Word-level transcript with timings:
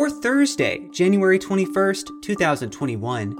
for 0.00 0.08
Thursday, 0.08 0.88
January 0.92 1.38
21st, 1.38 2.22
2021. 2.22 3.36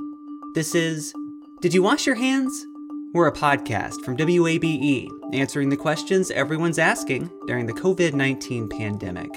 This 0.55 0.75
is 0.75 1.15
Did 1.63 1.73
You 1.73 1.83
Wash 1.83 2.05
Your 2.05 2.17
Hands? 2.17 2.67
We're 3.15 3.29
a 3.29 3.33
podcast 3.33 4.05
from 4.05 4.15
WABE 4.19 5.09
answering 5.33 5.71
the 5.71 5.79
questions 5.79 6.31
everyone's 6.31 6.79
asking 6.79 7.31
during 7.47 7.65
the 7.65 7.73
COVID 7.73 8.13
19 8.13 8.69
pandemic. 8.69 9.31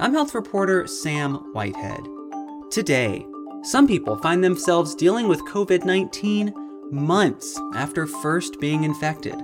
I'm 0.00 0.14
health 0.14 0.34
reporter 0.34 0.86
Sam 0.86 1.34
Whitehead. 1.52 2.08
Today, 2.70 3.26
some 3.64 3.86
people 3.86 4.16
find 4.16 4.42
themselves 4.42 4.94
dealing 4.94 5.28
with 5.28 5.44
COVID 5.44 5.84
19 5.84 6.54
months 6.90 7.60
after 7.74 8.06
first 8.06 8.58
being 8.60 8.84
infected. 8.84 9.41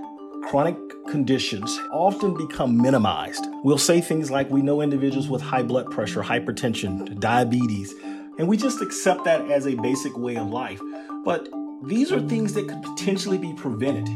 Chronic 0.48 0.78
conditions 1.10 1.78
often 1.92 2.34
become 2.34 2.74
minimized. 2.74 3.44
We'll 3.64 3.76
say 3.76 4.00
things 4.00 4.30
like 4.30 4.48
we 4.48 4.62
know 4.62 4.80
individuals 4.80 5.28
with 5.28 5.42
high 5.42 5.62
blood 5.62 5.90
pressure, 5.90 6.22
hypertension, 6.22 7.20
diabetes, 7.20 7.94
and 8.38 8.48
we 8.48 8.56
just 8.56 8.80
accept 8.80 9.24
that 9.24 9.50
as 9.50 9.66
a 9.66 9.74
basic 9.74 10.16
way 10.16 10.36
of 10.36 10.48
life. 10.48 10.80
But 11.22 11.50
these 11.82 12.10
are 12.10 12.20
things 12.22 12.54
that 12.54 12.66
could 12.66 12.82
potentially 12.82 13.36
be 13.36 13.52
prevented. 13.52 14.06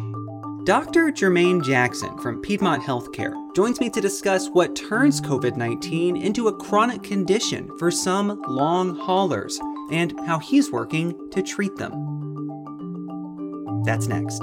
Dr. 0.65 1.13
Jermaine 1.13 1.63
Jackson 1.63 2.17
from 2.17 2.41
Piedmont 2.41 2.83
Healthcare 2.83 3.35
joins 3.55 3.79
me 3.79 3.91
to 3.91 4.01
discuss 4.01 4.49
what 4.49 4.75
turns 4.75 5.21
COVID 5.21 5.59
19 5.59 6.17
into 6.17 6.49
a 6.49 6.57
chronic 6.57 7.03
condition 7.03 7.69
for 7.79 7.91
some 7.91 8.41
long 8.49 8.97
haulers 8.97 9.61
and 9.91 10.19
how 10.21 10.39
he's 10.39 10.73
working 10.73 11.15
to 11.31 11.43
treat 11.43 11.77
them. 11.77 11.93
That's 13.85 14.07
next. 14.07 14.43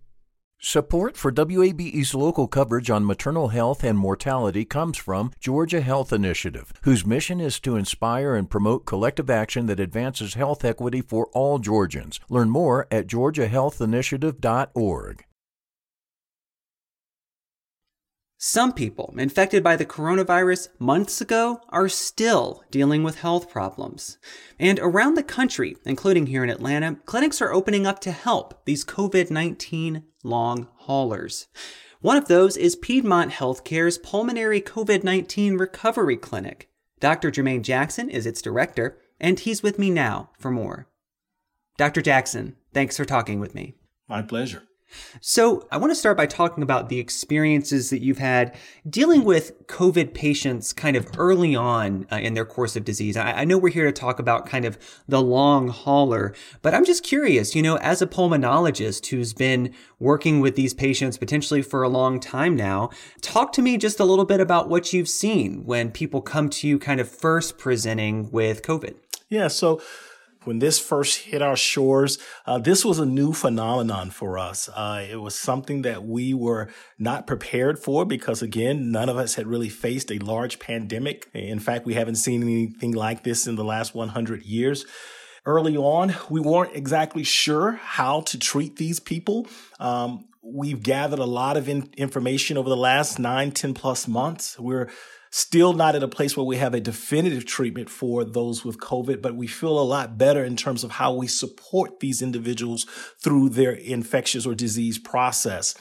Support 0.63 1.17
for 1.17 1.31
WABE's 1.31 2.13
local 2.13 2.47
coverage 2.47 2.91
on 2.91 3.03
maternal 3.03 3.47
health 3.47 3.83
and 3.83 3.97
mortality 3.97 4.63
comes 4.63 4.95
from 4.95 5.31
Georgia 5.39 5.81
Health 5.81 6.13
Initiative, 6.13 6.71
whose 6.83 7.03
mission 7.03 7.41
is 7.41 7.59
to 7.61 7.77
inspire 7.77 8.35
and 8.35 8.47
promote 8.47 8.85
collective 8.85 9.31
action 9.31 9.65
that 9.65 9.79
advances 9.79 10.35
health 10.35 10.63
equity 10.63 11.01
for 11.01 11.29
all 11.33 11.57
Georgians. 11.57 12.19
Learn 12.29 12.51
more 12.51 12.87
at 12.91 13.07
georgiahealthinitiative.org. 13.07 15.25
Some 18.43 18.73
people 18.73 19.13
infected 19.19 19.63
by 19.63 19.75
the 19.75 19.85
coronavirus 19.85 20.69
months 20.79 21.21
ago 21.21 21.61
are 21.69 21.87
still 21.87 22.63
dealing 22.71 23.03
with 23.03 23.19
health 23.19 23.51
problems. 23.51 24.17
And 24.57 24.79
around 24.79 25.13
the 25.13 25.21
country, 25.21 25.77
including 25.85 26.25
here 26.25 26.43
in 26.43 26.49
Atlanta, 26.49 26.97
clinics 27.05 27.39
are 27.39 27.53
opening 27.53 27.85
up 27.85 27.99
to 27.99 28.11
help 28.11 28.65
these 28.65 28.83
COVID 28.83 29.29
19 29.29 30.05
long 30.23 30.67
haulers. 30.73 31.49
One 31.99 32.17
of 32.17 32.29
those 32.29 32.57
is 32.57 32.75
Piedmont 32.75 33.33
Healthcare's 33.33 33.99
Pulmonary 33.99 34.59
COVID 34.59 35.03
19 35.03 35.57
Recovery 35.59 36.17
Clinic. 36.17 36.67
Dr. 36.99 37.29
Jermaine 37.29 37.61
Jackson 37.61 38.09
is 38.09 38.25
its 38.25 38.41
director, 38.41 38.97
and 39.19 39.39
he's 39.39 39.61
with 39.61 39.77
me 39.77 39.91
now 39.91 40.31
for 40.39 40.49
more. 40.49 40.87
Dr. 41.77 42.01
Jackson, 42.01 42.55
thanks 42.73 42.97
for 42.97 43.05
talking 43.05 43.39
with 43.39 43.53
me. 43.53 43.75
My 44.09 44.23
pleasure. 44.23 44.63
So, 45.19 45.67
I 45.71 45.77
want 45.77 45.91
to 45.91 45.95
start 45.95 46.17
by 46.17 46.25
talking 46.25 46.63
about 46.63 46.89
the 46.89 46.99
experiences 46.99 47.89
that 47.89 48.01
you've 48.01 48.17
had 48.17 48.55
dealing 48.89 49.23
with 49.23 49.67
COVID 49.67 50.13
patients 50.13 50.73
kind 50.73 50.95
of 50.95 51.07
early 51.17 51.55
on 51.55 52.07
uh, 52.11 52.17
in 52.17 52.33
their 52.33 52.45
course 52.45 52.75
of 52.75 52.83
disease. 52.83 53.17
I, 53.17 53.31
I, 53.31 53.45
know 53.45 53.57
we're 53.57 53.71
here 53.71 53.85
to 53.85 53.91
talk 53.91 54.19
about 54.19 54.45
kind 54.45 54.65
of 54.65 54.77
the 55.07 55.21
long 55.21 55.69
hauler, 55.69 56.33
but 56.61 56.73
I'm 56.73 56.85
just 56.85 57.03
curious, 57.03 57.55
you 57.55 57.61
know, 57.61 57.77
as 57.77 58.01
a 58.01 58.07
pulmonologist 58.07 59.07
who's 59.07 59.33
been 59.33 59.73
working 59.99 60.39
with 60.39 60.55
these 60.55 60.73
patients 60.73 61.17
potentially 61.17 61.61
for 61.61 61.83
a 61.83 61.89
long 61.89 62.19
time 62.19 62.55
now, 62.55 62.89
talk 63.21 63.53
to 63.53 63.61
me 63.61 63.77
just 63.77 63.99
a 63.99 64.05
little 64.05 64.25
bit 64.25 64.39
about 64.39 64.69
what 64.69 64.93
you've 64.93 65.09
seen 65.09 65.65
when 65.65 65.91
people 65.91 66.21
come 66.21 66.49
to 66.49 66.67
you 66.67 66.79
kind 66.79 66.99
of 66.99 67.09
first 67.09 67.57
presenting 67.57 68.31
with 68.31 68.61
COVID. 68.61 68.95
Yeah, 69.29 69.47
so 69.47 69.81
when 70.43 70.59
this 70.59 70.79
first 70.79 71.19
hit 71.19 71.41
our 71.41 71.55
shores, 71.55 72.17
uh, 72.45 72.57
this 72.57 72.83
was 72.83 72.99
a 72.99 73.05
new 73.05 73.33
phenomenon 73.33 74.09
for 74.09 74.37
us. 74.37 74.69
Uh, 74.69 75.05
it 75.09 75.21
was 75.21 75.35
something 75.35 75.83
that 75.83 76.03
we 76.03 76.33
were 76.33 76.69
not 76.97 77.27
prepared 77.27 77.77
for 77.79 78.05
because, 78.05 78.41
again, 78.41 78.91
none 78.91 79.09
of 79.09 79.17
us 79.17 79.35
had 79.35 79.47
really 79.47 79.69
faced 79.69 80.11
a 80.11 80.19
large 80.19 80.59
pandemic. 80.59 81.29
In 81.33 81.59
fact, 81.59 81.85
we 81.85 81.93
haven't 81.93 82.15
seen 82.15 82.41
anything 82.41 82.93
like 82.93 83.23
this 83.23 83.47
in 83.47 83.55
the 83.55 83.63
last 83.63 83.93
100 83.93 84.43
years. 84.43 84.85
Early 85.45 85.75
on, 85.75 86.15
we 86.29 86.39
weren't 86.39 86.75
exactly 86.75 87.23
sure 87.23 87.73
how 87.73 88.21
to 88.21 88.37
treat 88.37 88.75
these 88.75 88.99
people. 88.99 89.47
Um, 89.79 90.25
we've 90.43 90.81
gathered 90.81 91.19
a 91.19 91.25
lot 91.25 91.57
of 91.57 91.69
in- 91.69 91.89
information 91.97 92.57
over 92.57 92.69
the 92.69 92.77
last 92.77 93.19
nine, 93.19 93.51
10 93.51 93.73
plus 93.73 94.07
months. 94.07 94.59
We're 94.59 94.89
Still 95.33 95.71
not 95.71 95.95
at 95.95 96.03
a 96.03 96.09
place 96.09 96.35
where 96.35 96.45
we 96.45 96.57
have 96.57 96.73
a 96.73 96.81
definitive 96.81 97.45
treatment 97.45 97.89
for 97.89 98.25
those 98.25 98.65
with 98.65 98.79
COVID, 98.79 99.21
but 99.21 99.33
we 99.33 99.47
feel 99.47 99.79
a 99.79 99.81
lot 99.81 100.17
better 100.17 100.43
in 100.43 100.57
terms 100.57 100.83
of 100.83 100.91
how 100.91 101.13
we 101.13 101.25
support 101.25 102.01
these 102.01 102.21
individuals 102.21 102.85
through 103.17 103.47
their 103.47 103.71
infectious 103.71 104.45
or 104.45 104.53
disease 104.53 104.99
process. 104.99 105.73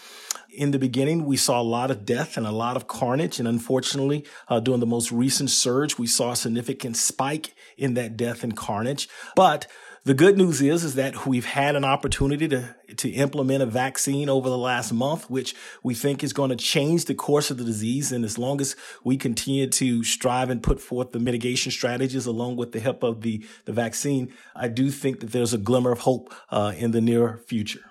In 0.53 0.71
the 0.71 0.79
beginning, 0.79 1.27
we 1.27 1.37
saw 1.37 1.61
a 1.61 1.65
lot 1.65 1.91
of 1.91 2.05
death 2.05 2.37
and 2.37 2.47
a 2.47 2.53
lot 2.53 2.77
of 2.77 2.87
carnage. 2.87 3.41
And 3.41 3.49
unfortunately, 3.49 4.25
uh, 4.47 4.61
during 4.61 4.79
the 4.79 4.87
most 4.87 5.11
recent 5.11 5.51
surge, 5.51 5.99
we 5.99 6.07
saw 6.07 6.31
a 6.31 6.37
significant 6.37 6.97
spike 6.97 7.53
in 7.77 7.95
that 7.95 8.17
death 8.17 8.45
and 8.45 8.57
carnage. 8.57 9.09
But 9.35 9.67
the 10.05 10.15
good 10.15 10.39
news 10.39 10.63
is, 10.63 10.83
is 10.83 10.95
that 10.95 11.27
we've 11.27 11.45
had 11.45 11.77
an 11.77 11.85
opportunity 11.85 12.49
to, 12.49 12.75
to 12.97 13.11
implement 13.11 13.63
a 13.63 13.67
vaccine 13.67 14.31
over 14.31 14.49
the 14.49 14.57
last 14.57 14.93
month, 14.93 15.29
which 15.29 15.55
we 15.83 15.95
think 15.95 16.25
is 16.25 16.33
going 16.33 16.49
to 16.49 16.57
change 16.57 17.05
the 17.05 17.15
course 17.15 17.51
of 17.51 17.59
the 17.59 17.65
disease. 17.65 18.11
And 18.11 18.25
as 18.25 18.39
long 18.39 18.61
as 18.61 18.77
we 19.05 19.19
continue 19.19 19.67
to 19.67 20.03
strive 20.03 20.49
and 20.49 20.63
put 20.63 20.81
forth 20.81 21.13
the 21.13 21.21
mitigation 21.21 21.71
strategies 21.71 22.25
along 22.25 22.57
with 22.57 22.73
the 22.73 22.81
help 22.81 23.03
of 23.03 23.21
the, 23.21 23.45
the 23.67 23.73
vaccine, 23.73 24.33
I 24.57 24.69
do 24.69 24.91
think 24.91 25.21
that 25.21 25.33
there's 25.33 25.53
a 25.53 25.59
glimmer 25.59 25.93
of 25.93 26.01
hope 26.01 26.33
uh, 26.51 26.73
in 26.77 26.93
the 26.93 27.03
near 27.03 27.39
future. 27.47 27.85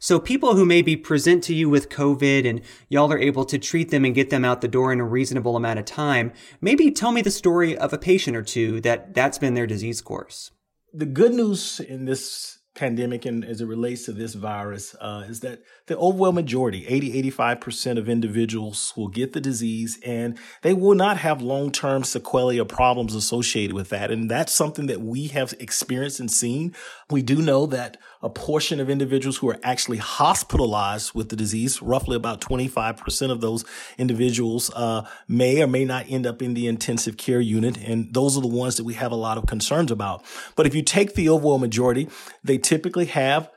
So 0.00 0.18
people 0.20 0.54
who 0.54 0.64
maybe 0.64 0.96
present 0.96 1.42
to 1.44 1.54
you 1.54 1.68
with 1.68 1.90
COVID 1.90 2.48
and 2.48 2.62
y'all 2.88 3.12
are 3.12 3.18
able 3.18 3.44
to 3.44 3.58
treat 3.58 3.90
them 3.90 4.04
and 4.04 4.14
get 4.14 4.30
them 4.30 4.44
out 4.44 4.60
the 4.60 4.68
door 4.68 4.92
in 4.92 5.00
a 5.00 5.04
reasonable 5.04 5.56
amount 5.56 5.80
of 5.80 5.84
time, 5.84 6.32
maybe 6.60 6.90
tell 6.90 7.12
me 7.12 7.20
the 7.20 7.32
story 7.32 7.76
of 7.76 7.92
a 7.92 7.98
patient 7.98 8.36
or 8.36 8.42
two 8.42 8.80
that 8.82 9.12
that's 9.12 9.38
been 9.38 9.54
their 9.54 9.66
disease 9.66 10.00
course 10.00 10.52
the 10.92 11.06
good 11.06 11.32
news 11.32 11.80
in 11.80 12.04
this 12.04 12.58
pandemic 12.78 13.26
and 13.26 13.44
as 13.44 13.60
it 13.60 13.66
relates 13.66 14.04
to 14.04 14.12
this 14.12 14.34
virus 14.34 14.94
uh, 15.00 15.24
is 15.28 15.40
that 15.40 15.60
the 15.86 15.98
overwhelming 15.98 16.44
majority 16.44 16.86
80 16.86 17.30
85% 17.32 17.98
of 17.98 18.08
individuals 18.08 18.92
will 18.96 19.08
get 19.08 19.32
the 19.32 19.40
disease 19.40 19.98
and 20.06 20.38
they 20.62 20.72
will 20.72 20.94
not 20.94 21.16
have 21.18 21.42
long-term 21.42 22.04
sequelae 22.04 22.60
or 22.60 22.64
problems 22.64 23.16
associated 23.16 23.74
with 23.74 23.88
that. 23.88 24.12
And 24.12 24.30
that's 24.30 24.52
something 24.52 24.86
that 24.86 25.00
we 25.00 25.26
have 25.28 25.54
experienced 25.58 26.20
and 26.20 26.30
seen. 26.30 26.72
We 27.10 27.22
do 27.22 27.42
know 27.42 27.66
that 27.66 27.96
a 28.22 28.28
portion 28.28 28.80
of 28.80 28.90
individuals 28.90 29.36
who 29.38 29.48
are 29.48 29.58
actually 29.62 29.98
hospitalized 29.98 31.14
with 31.14 31.28
the 31.28 31.36
disease, 31.36 31.80
roughly 31.80 32.16
about 32.16 32.40
25% 32.40 33.30
of 33.30 33.40
those 33.40 33.64
individuals 33.96 34.70
uh, 34.74 35.06
may 35.28 35.62
or 35.62 35.66
may 35.66 35.84
not 35.84 36.06
end 36.08 36.26
up 36.26 36.42
in 36.42 36.54
the 36.54 36.66
intensive 36.66 37.16
care 37.16 37.40
unit. 37.40 37.76
And 37.78 38.12
those 38.12 38.36
are 38.36 38.40
the 38.40 38.48
ones 38.48 38.76
that 38.76 38.84
we 38.84 38.94
have 38.94 39.12
a 39.12 39.16
lot 39.16 39.38
of 39.38 39.46
concerns 39.46 39.90
about. 39.90 40.24
But 40.56 40.66
if 40.66 40.74
you 40.74 40.82
take 40.82 41.14
the 41.14 41.28
overall 41.28 41.58
majority, 41.58 42.08
they 42.42 42.58
typically 42.58 43.06
have 43.06 43.50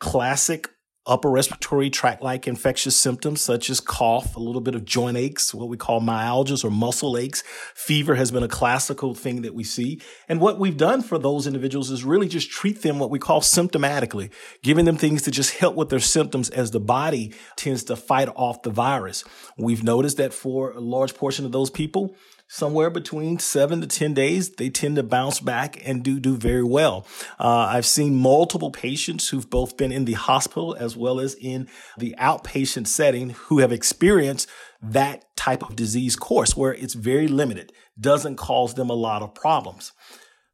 classic 0.00 0.68
upper 1.08 1.30
respiratory 1.30 1.90
tract 1.90 2.22
like 2.22 2.46
infectious 2.46 2.94
symptoms 2.94 3.40
such 3.40 3.70
as 3.70 3.80
cough, 3.80 4.36
a 4.36 4.40
little 4.40 4.60
bit 4.60 4.74
of 4.74 4.84
joint 4.84 5.16
aches, 5.16 5.54
what 5.54 5.68
we 5.68 5.76
call 5.76 6.00
myalgias 6.00 6.64
or 6.64 6.70
muscle 6.70 7.16
aches. 7.16 7.42
Fever 7.74 8.14
has 8.14 8.30
been 8.30 8.42
a 8.42 8.48
classical 8.48 9.14
thing 9.14 9.42
that 9.42 9.54
we 9.54 9.64
see. 9.64 10.00
And 10.28 10.40
what 10.40 10.58
we've 10.58 10.76
done 10.76 11.02
for 11.02 11.18
those 11.18 11.46
individuals 11.46 11.90
is 11.90 12.04
really 12.04 12.28
just 12.28 12.50
treat 12.50 12.82
them 12.82 12.98
what 12.98 13.10
we 13.10 13.18
call 13.18 13.40
symptomatically, 13.40 14.30
giving 14.62 14.84
them 14.84 14.96
things 14.96 15.22
to 15.22 15.30
just 15.30 15.56
help 15.56 15.74
with 15.74 15.88
their 15.88 15.98
symptoms 15.98 16.50
as 16.50 16.70
the 16.70 16.80
body 16.80 17.32
tends 17.56 17.84
to 17.84 17.96
fight 17.96 18.28
off 18.36 18.62
the 18.62 18.70
virus. 18.70 19.24
We've 19.56 19.82
noticed 19.82 20.18
that 20.18 20.34
for 20.34 20.72
a 20.72 20.80
large 20.80 21.14
portion 21.14 21.46
of 21.46 21.52
those 21.52 21.70
people, 21.70 22.14
somewhere 22.48 22.90
between 22.90 23.38
seven 23.38 23.80
to 23.82 23.86
10 23.86 24.14
days, 24.14 24.50
they 24.50 24.70
tend 24.70 24.96
to 24.96 25.02
bounce 25.02 25.38
back 25.38 25.80
and 25.86 26.02
do 26.02 26.18
do 26.18 26.36
very 26.36 26.64
well. 26.64 27.06
Uh, 27.38 27.68
I've 27.70 27.86
seen 27.86 28.16
multiple 28.16 28.70
patients 28.70 29.28
who've 29.28 29.48
both 29.48 29.76
been 29.76 29.92
in 29.92 30.06
the 30.06 30.14
hospital 30.14 30.74
as 30.78 30.96
well 30.96 31.20
as 31.20 31.34
in 31.34 31.68
the 31.98 32.16
outpatient 32.18 32.86
setting 32.86 33.30
who 33.30 33.58
have 33.58 33.70
experienced 33.70 34.48
that 34.82 35.24
type 35.36 35.62
of 35.62 35.76
disease 35.76 36.16
course 36.16 36.56
where 36.56 36.74
it's 36.74 36.94
very 36.94 37.28
limited, 37.28 37.72
doesn't 38.00 38.36
cause 38.36 38.74
them 38.74 38.90
a 38.90 38.94
lot 38.94 39.22
of 39.22 39.34
problems. 39.34 39.92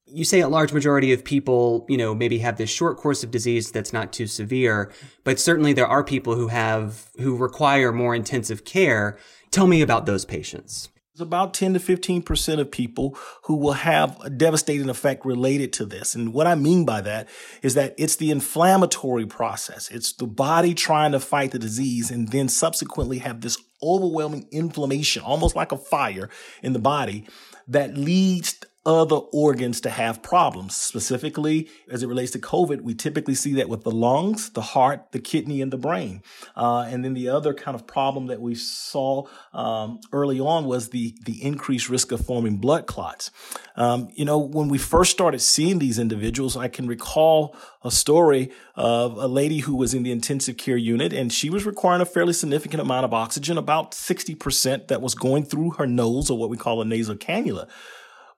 You 0.06 0.24
say 0.24 0.40
a 0.40 0.48
large 0.48 0.72
majority 0.72 1.12
of 1.12 1.24
people, 1.24 1.86
you 1.88 1.96
know, 1.96 2.14
maybe 2.14 2.38
have 2.38 2.58
this 2.58 2.68
short 2.68 2.98
course 2.98 3.24
of 3.24 3.30
disease 3.30 3.70
that's 3.70 3.92
not 3.92 4.12
too 4.12 4.26
severe, 4.26 4.92
but 5.24 5.40
certainly 5.40 5.72
there 5.72 5.86
are 5.86 6.04
people 6.04 6.34
who 6.34 6.48
have, 6.48 7.10
who 7.18 7.36
require 7.36 7.90
more 7.90 8.14
intensive 8.14 8.64
care. 8.64 9.18
Tell 9.50 9.66
me 9.66 9.80
about 9.80 10.04
those 10.04 10.24
patients. 10.26 10.90
There's 11.14 11.28
about 11.28 11.54
10 11.54 11.74
to 11.74 11.78
15% 11.78 12.58
of 12.58 12.72
people 12.72 13.16
who 13.44 13.54
will 13.54 13.74
have 13.74 14.20
a 14.24 14.30
devastating 14.30 14.88
effect 14.88 15.24
related 15.24 15.72
to 15.74 15.86
this. 15.86 16.16
And 16.16 16.34
what 16.34 16.48
I 16.48 16.56
mean 16.56 16.84
by 16.84 17.02
that 17.02 17.28
is 17.62 17.74
that 17.74 17.94
it's 17.96 18.16
the 18.16 18.32
inflammatory 18.32 19.24
process. 19.24 19.88
It's 19.92 20.12
the 20.12 20.26
body 20.26 20.74
trying 20.74 21.12
to 21.12 21.20
fight 21.20 21.52
the 21.52 21.60
disease 21.60 22.10
and 22.10 22.26
then 22.32 22.48
subsequently 22.48 23.18
have 23.18 23.42
this 23.42 23.56
overwhelming 23.80 24.48
inflammation, 24.50 25.22
almost 25.22 25.54
like 25.54 25.70
a 25.70 25.76
fire 25.76 26.30
in 26.64 26.72
the 26.72 26.80
body 26.80 27.28
that 27.68 27.96
leads 27.96 28.58
other 28.86 29.16
organs 29.32 29.80
to 29.80 29.90
have 29.90 30.22
problems. 30.22 30.76
Specifically, 30.76 31.68
as 31.90 32.02
it 32.02 32.06
relates 32.06 32.32
to 32.32 32.38
COVID, 32.38 32.82
we 32.82 32.94
typically 32.94 33.34
see 33.34 33.54
that 33.54 33.68
with 33.68 33.82
the 33.82 33.90
lungs, 33.90 34.50
the 34.50 34.62
heart, 34.62 35.12
the 35.12 35.18
kidney, 35.18 35.62
and 35.62 35.72
the 35.72 35.78
brain. 35.78 36.22
Uh, 36.54 36.86
and 36.88 37.04
then 37.04 37.14
the 37.14 37.28
other 37.28 37.54
kind 37.54 37.74
of 37.74 37.86
problem 37.86 38.26
that 38.26 38.40
we 38.40 38.54
saw 38.54 39.26
um, 39.52 40.00
early 40.12 40.38
on 40.38 40.64
was 40.66 40.90
the 40.90 41.14
the 41.24 41.42
increased 41.42 41.88
risk 41.88 42.12
of 42.12 42.24
forming 42.24 42.58
blood 42.58 42.86
clots. 42.86 43.30
Um, 43.76 44.08
you 44.14 44.24
know, 44.24 44.38
when 44.38 44.68
we 44.68 44.78
first 44.78 45.10
started 45.10 45.40
seeing 45.40 45.78
these 45.78 45.98
individuals, 45.98 46.56
I 46.56 46.68
can 46.68 46.86
recall 46.86 47.56
a 47.82 47.90
story 47.90 48.50
of 48.76 49.16
a 49.16 49.26
lady 49.26 49.58
who 49.58 49.76
was 49.76 49.94
in 49.94 50.02
the 50.02 50.12
intensive 50.12 50.56
care 50.56 50.76
unit 50.76 51.12
and 51.12 51.32
she 51.32 51.50
was 51.50 51.66
requiring 51.66 52.00
a 52.00 52.06
fairly 52.06 52.32
significant 52.32 52.80
amount 52.80 53.04
of 53.04 53.12
oxygen, 53.12 53.58
about 53.58 53.92
60% 53.92 54.88
that 54.88 55.02
was 55.02 55.14
going 55.14 55.44
through 55.44 55.72
her 55.72 55.86
nose 55.86 56.30
or 56.30 56.38
what 56.38 56.50
we 56.50 56.56
call 56.56 56.80
a 56.80 56.84
nasal 56.84 57.16
cannula. 57.16 57.68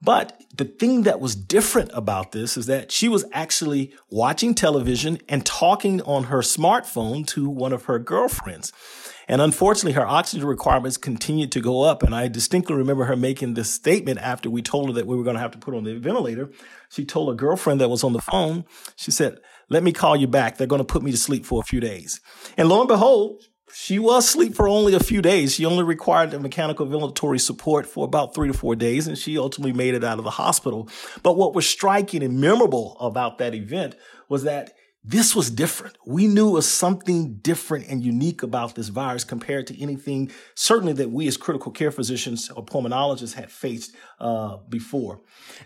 But 0.03 0.41
the 0.55 0.65
thing 0.65 1.03
that 1.03 1.21
was 1.21 1.35
different 1.35 1.91
about 1.95 2.33
this 2.33 2.57
is 2.57 2.67
that 2.67 2.93
she 2.93 3.09
was 3.09 3.25
actually 3.33 3.95
watching 4.11 4.55
television 4.55 5.19
and 5.29 5.45
talking 5.45 6.03
on 6.03 6.25
her 6.25 6.39
smartphone 6.39 7.27
to 7.29 7.49
one 7.49 7.73
of 7.73 7.85
her 7.85 7.99
girlfriends. 7.99 8.73
And 9.29 9.41
unfortunately, 9.41 9.93
her 9.93 10.07
oxygen 10.07 10.47
requirements 10.47 10.97
continued 10.97 11.51
to 11.53 11.61
go 11.61 11.83
up. 11.83 12.03
And 12.03 12.15
I 12.15 12.29
distinctly 12.29 12.77
remember 12.77 13.05
her 13.05 13.17
making 13.17 13.55
this 13.55 13.73
statement 13.73 14.21
after 14.21 14.49
we 14.49 14.63
told 14.63 14.89
her 14.89 14.93
that 14.95 15.07
we 15.07 15.17
were 15.17 15.25
going 15.25 15.35
to 15.35 15.41
have 15.41 15.51
to 15.53 15.59
put 15.59 15.75
on 15.75 15.85
the 15.85 15.99
ventilator. 15.99 16.51
She 16.91 17.05
told 17.05 17.31
a 17.31 17.35
girlfriend 17.35 17.81
that 17.81 17.89
was 17.89 18.05
on 18.05 18.13
the 18.13 18.21
phone, 18.21 18.65
she 18.95 19.11
said, 19.11 19.39
let 19.69 19.83
me 19.83 19.93
call 19.93 20.15
you 20.15 20.29
back. 20.29 20.57
They're 20.57 20.67
going 20.69 20.81
to 20.81 20.85
put 20.85 21.03
me 21.03 21.11
to 21.11 21.17
sleep 21.17 21.45
for 21.45 21.61
a 21.61 21.65
few 21.65 21.81
days. 21.81 22.21
And 22.57 22.69
lo 22.69 22.81
and 22.81 22.89
behold, 22.89 23.43
she 23.73 23.99
was 23.99 24.27
asleep 24.27 24.55
for 24.55 24.69
only 24.69 24.95
a 24.95 25.01
few 25.01 25.21
days. 25.21 25.55
She 25.55 25.65
only 25.65 25.83
required 25.83 26.31
the 26.31 26.39
mechanical 26.39 26.87
ventilatory 26.87 27.41
support 27.41 27.87
for 27.87 28.05
about 28.05 28.35
three 28.35 28.49
to 28.49 28.55
four 28.55 28.77
days, 28.77 29.07
and 29.07 29.19
she 29.19 29.37
ultimately 29.39 29.73
made 29.73 29.95
it 29.95 30.05
out 30.05 30.19
of 30.19 30.25
the 30.25 30.31
hospital. 30.31 30.89
But 31.23 31.37
what 31.37 31.55
was 31.55 31.69
striking 31.69 32.23
and 32.23 32.41
memorable 32.41 32.97
about 33.01 33.39
that 33.39 33.55
event 33.55 33.97
was 34.29 34.45
that 34.45 34.73
this 35.09 35.37
was 35.37 35.51
different. 35.51 35.97
We 36.05 36.27
knew 36.27 36.51
was 36.51 36.69
something 36.69 37.37
different 37.37 37.87
and 37.89 38.03
unique 38.03 38.43
about 38.43 38.75
this 38.75 38.89
virus 38.89 39.23
compared 39.23 39.69
to 39.69 39.81
anything, 39.81 40.33
certainly 40.57 40.93
that 40.95 41.13
we 41.13 41.29
as 41.29 41.37
critical 41.37 41.71
care 41.71 41.93
physicians 41.93 42.51
or 42.51 42.65
pulmonologists 42.65 43.35
had 43.35 43.53
faced 43.53 43.95
uh, 44.19 44.57
before. 44.69 45.21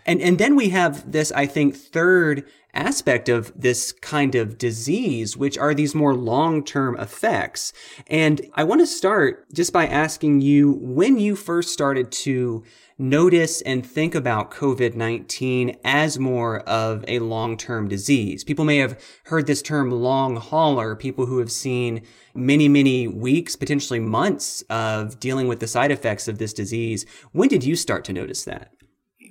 And 0.05 0.21
and 0.21 0.37
then 0.37 0.55
we 0.55 0.69
have 0.69 1.11
this, 1.11 1.31
I 1.31 1.47
think, 1.47 1.75
third 1.75 2.45
aspect 2.73 3.29
of 3.29 3.51
this 3.55 3.91
kind 3.91 4.35
of 4.35 4.57
disease, 4.57 5.35
which 5.35 5.57
are 5.57 5.73
these 5.73 5.95
more 5.95 6.15
long 6.15 6.63
term 6.63 6.97
effects. 6.99 7.73
And 8.07 8.41
I 8.55 8.63
want 8.63 8.81
to 8.81 8.87
start 8.87 9.51
just 9.53 9.73
by 9.73 9.87
asking 9.87 10.41
you 10.41 10.73
when 10.81 11.19
you 11.19 11.35
first 11.35 11.73
started 11.73 12.11
to 12.11 12.63
notice 13.01 13.61
and 13.63 13.85
think 13.85 14.13
about 14.13 14.51
COVID 14.51 14.95
19 14.95 15.75
as 15.83 16.19
more 16.19 16.59
of 16.61 17.03
a 17.07 17.19
long 17.19 17.57
term 17.57 17.87
disease. 17.87 18.43
People 18.43 18.63
may 18.63 18.77
have 18.77 19.01
heard 19.25 19.47
this 19.47 19.61
term 19.61 19.91
long 19.91 20.37
hauler, 20.37 20.95
people 20.95 21.25
who 21.25 21.39
have 21.39 21.51
seen 21.51 22.03
many, 22.35 22.69
many 22.69 23.07
weeks, 23.07 23.55
potentially 23.55 23.99
months 23.99 24.61
of 24.69 25.19
dealing 25.19 25.47
with 25.47 25.59
the 25.59 25.67
side 25.67 25.91
effects 25.91 26.27
of 26.27 26.37
this 26.37 26.53
disease. 26.53 27.05
When 27.31 27.49
did 27.49 27.63
you 27.63 27.75
start 27.75 28.05
to 28.05 28.13
notice 28.13 28.43
that? 28.45 28.71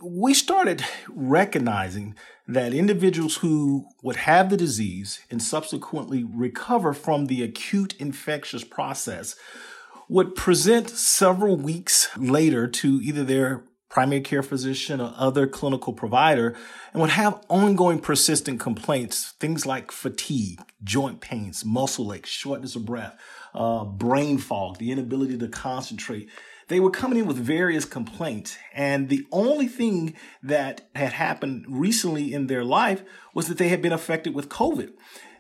We 0.02 0.34
started 0.34 0.82
recognizing 1.08 2.14
that 2.50 2.74
individuals 2.74 3.36
who 3.36 3.86
would 4.02 4.16
have 4.16 4.50
the 4.50 4.56
disease 4.56 5.20
and 5.30 5.40
subsequently 5.40 6.24
recover 6.24 6.92
from 6.92 7.26
the 7.26 7.44
acute 7.44 7.94
infectious 8.00 8.64
process 8.64 9.36
would 10.08 10.34
present 10.34 10.90
several 10.90 11.56
weeks 11.56 12.08
later 12.16 12.66
to 12.66 13.00
either 13.02 13.22
their 13.22 13.62
primary 13.88 14.20
care 14.20 14.42
physician 14.42 15.00
or 15.00 15.14
other 15.16 15.46
clinical 15.46 15.92
provider 15.92 16.56
and 16.92 17.00
would 17.00 17.10
have 17.10 17.40
ongoing 17.48 18.00
persistent 18.00 18.58
complaints, 18.58 19.32
things 19.38 19.64
like 19.64 19.92
fatigue, 19.92 20.60
joint 20.82 21.20
pains, 21.20 21.64
muscle 21.64 22.12
aches, 22.12 22.30
shortness 22.30 22.74
of 22.74 22.84
breath, 22.84 23.16
uh, 23.54 23.84
brain 23.84 24.38
fog, 24.38 24.78
the 24.78 24.90
inability 24.90 25.38
to 25.38 25.48
concentrate 25.48 26.28
they 26.70 26.80
were 26.80 26.90
coming 26.90 27.18
in 27.18 27.26
with 27.26 27.36
various 27.36 27.84
complaints. 27.84 28.56
And 28.72 29.08
the 29.08 29.26
only 29.32 29.66
thing 29.66 30.14
that 30.40 30.88
had 30.94 31.12
happened 31.12 31.66
recently 31.68 32.32
in 32.32 32.46
their 32.46 32.64
life 32.64 33.02
was 33.34 33.48
that 33.48 33.58
they 33.58 33.68
had 33.68 33.82
been 33.82 33.92
affected 33.92 34.34
with 34.34 34.48
COVID. 34.48 34.92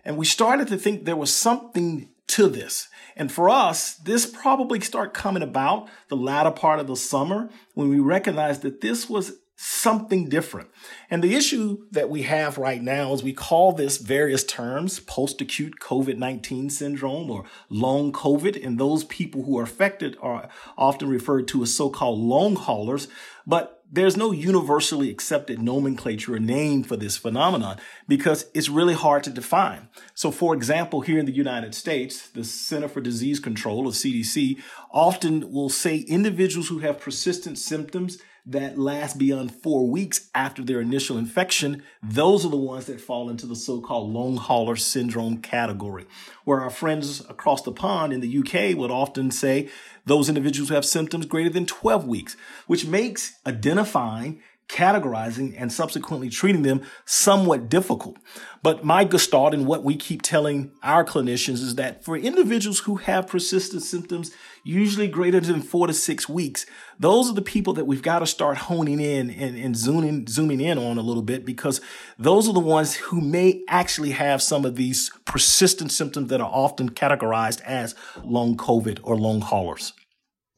And 0.04 0.16
we 0.16 0.26
started 0.26 0.66
to 0.68 0.76
think 0.76 1.04
there 1.04 1.14
was 1.14 1.32
something 1.32 2.10
to 2.28 2.48
this. 2.48 2.88
And 3.16 3.30
for 3.30 3.48
us, 3.48 3.94
this 3.94 4.26
probably 4.26 4.80
started 4.80 5.14
coming 5.14 5.42
about 5.42 5.88
the 6.08 6.16
latter 6.16 6.50
part 6.50 6.80
of 6.80 6.88
the 6.88 6.96
summer 6.96 7.48
when 7.74 7.88
we 7.88 8.00
recognized 8.00 8.62
that 8.62 8.80
this 8.80 9.08
was 9.08 9.34
something 9.62 10.26
different. 10.30 10.70
And 11.10 11.22
the 11.22 11.34
issue 11.34 11.84
that 11.90 12.08
we 12.08 12.22
have 12.22 12.56
right 12.56 12.80
now 12.80 13.12
is 13.12 13.22
we 13.22 13.34
call 13.34 13.72
this 13.72 13.98
various 13.98 14.42
terms 14.42 15.00
post 15.00 15.38
acute 15.42 15.74
COVID 15.80 16.16
19 16.16 16.70
syndrome 16.70 17.30
or 17.30 17.44
long 17.68 18.10
COVID. 18.10 18.64
And 18.64 18.78
those 18.80 19.04
people 19.04 19.42
who 19.42 19.58
are 19.58 19.64
affected 19.64 20.16
are 20.22 20.48
often 20.78 21.10
referred 21.10 21.46
to 21.48 21.62
as 21.62 21.74
so 21.74 21.90
called 21.90 22.20
long 22.20 22.56
haulers. 22.56 23.06
But 23.46 23.84
there's 23.92 24.16
no 24.16 24.32
universally 24.32 25.10
accepted 25.10 25.60
nomenclature 25.60 26.36
or 26.36 26.38
name 26.38 26.82
for 26.82 26.96
this 26.96 27.18
phenomenon 27.18 27.78
because 28.08 28.46
it's 28.54 28.70
really 28.70 28.94
hard 28.94 29.24
to 29.24 29.30
define. 29.30 29.90
So, 30.14 30.30
for 30.30 30.54
example, 30.54 31.02
here 31.02 31.18
in 31.18 31.26
the 31.26 31.32
United 31.32 31.74
States, 31.74 32.30
the 32.30 32.44
Center 32.44 32.88
for 32.88 33.02
Disease 33.02 33.40
Control, 33.40 33.86
or 33.86 33.90
CDC, 33.90 34.58
often 34.90 35.52
will 35.52 35.68
say 35.68 35.98
individuals 35.98 36.68
who 36.68 36.78
have 36.78 37.00
persistent 37.00 37.58
symptoms 37.58 38.18
that 38.50 38.78
last 38.78 39.16
beyond 39.16 39.54
four 39.54 39.88
weeks 39.88 40.28
after 40.34 40.62
their 40.62 40.80
initial 40.80 41.16
infection, 41.16 41.82
those 42.02 42.44
are 42.44 42.50
the 42.50 42.56
ones 42.56 42.86
that 42.86 43.00
fall 43.00 43.30
into 43.30 43.46
the 43.46 43.54
so-called 43.54 44.10
long 44.10 44.36
hauler 44.36 44.76
syndrome 44.76 45.38
category. 45.38 46.06
Where 46.44 46.60
our 46.60 46.70
friends 46.70 47.20
across 47.28 47.62
the 47.62 47.72
pond 47.72 48.12
in 48.12 48.20
the 48.20 48.38
UK 48.38 48.76
would 48.76 48.90
often 48.90 49.30
say 49.30 49.68
those 50.04 50.28
individuals 50.28 50.68
who 50.68 50.74
have 50.74 50.84
symptoms 50.84 51.26
greater 51.26 51.50
than 51.50 51.64
12 51.64 52.06
weeks, 52.06 52.36
which 52.66 52.86
makes 52.86 53.34
identifying 53.46 54.40
categorizing 54.70 55.54
and 55.58 55.72
subsequently 55.72 56.30
treating 56.30 56.62
them 56.62 56.80
somewhat 57.04 57.68
difficult. 57.68 58.18
But 58.62 58.84
my 58.84 59.04
gestalt 59.04 59.52
and 59.52 59.66
what 59.66 59.82
we 59.82 59.96
keep 59.96 60.22
telling 60.22 60.70
our 60.82 61.04
clinicians 61.04 61.54
is 61.54 61.74
that 61.74 62.04
for 62.04 62.16
individuals 62.16 62.80
who 62.80 62.96
have 62.96 63.26
persistent 63.26 63.82
symptoms, 63.82 64.30
usually 64.62 65.08
greater 65.08 65.40
than 65.40 65.62
four 65.62 65.86
to 65.86 65.92
six 65.92 66.28
weeks, 66.28 66.66
those 66.98 67.30
are 67.30 67.34
the 67.34 67.42
people 67.42 67.72
that 67.74 67.86
we've 67.86 68.02
got 68.02 68.20
to 68.20 68.26
start 68.26 68.56
honing 68.56 69.00
in 69.00 69.30
and, 69.30 69.56
and 69.56 69.76
zooming, 69.76 70.26
zooming 70.26 70.60
in 70.60 70.78
on 70.78 70.98
a 70.98 71.02
little 71.02 71.22
bit 71.22 71.44
because 71.44 71.80
those 72.18 72.48
are 72.48 72.52
the 72.52 72.60
ones 72.60 72.94
who 72.94 73.20
may 73.20 73.62
actually 73.68 74.10
have 74.10 74.42
some 74.42 74.64
of 74.64 74.76
these 74.76 75.10
persistent 75.24 75.92
symptoms 75.92 76.28
that 76.28 76.40
are 76.40 76.50
often 76.52 76.90
categorized 76.90 77.60
as 77.62 77.94
long 78.24 78.56
COVID 78.56 79.00
or 79.02 79.16
long 79.16 79.40
haulers. 79.40 79.92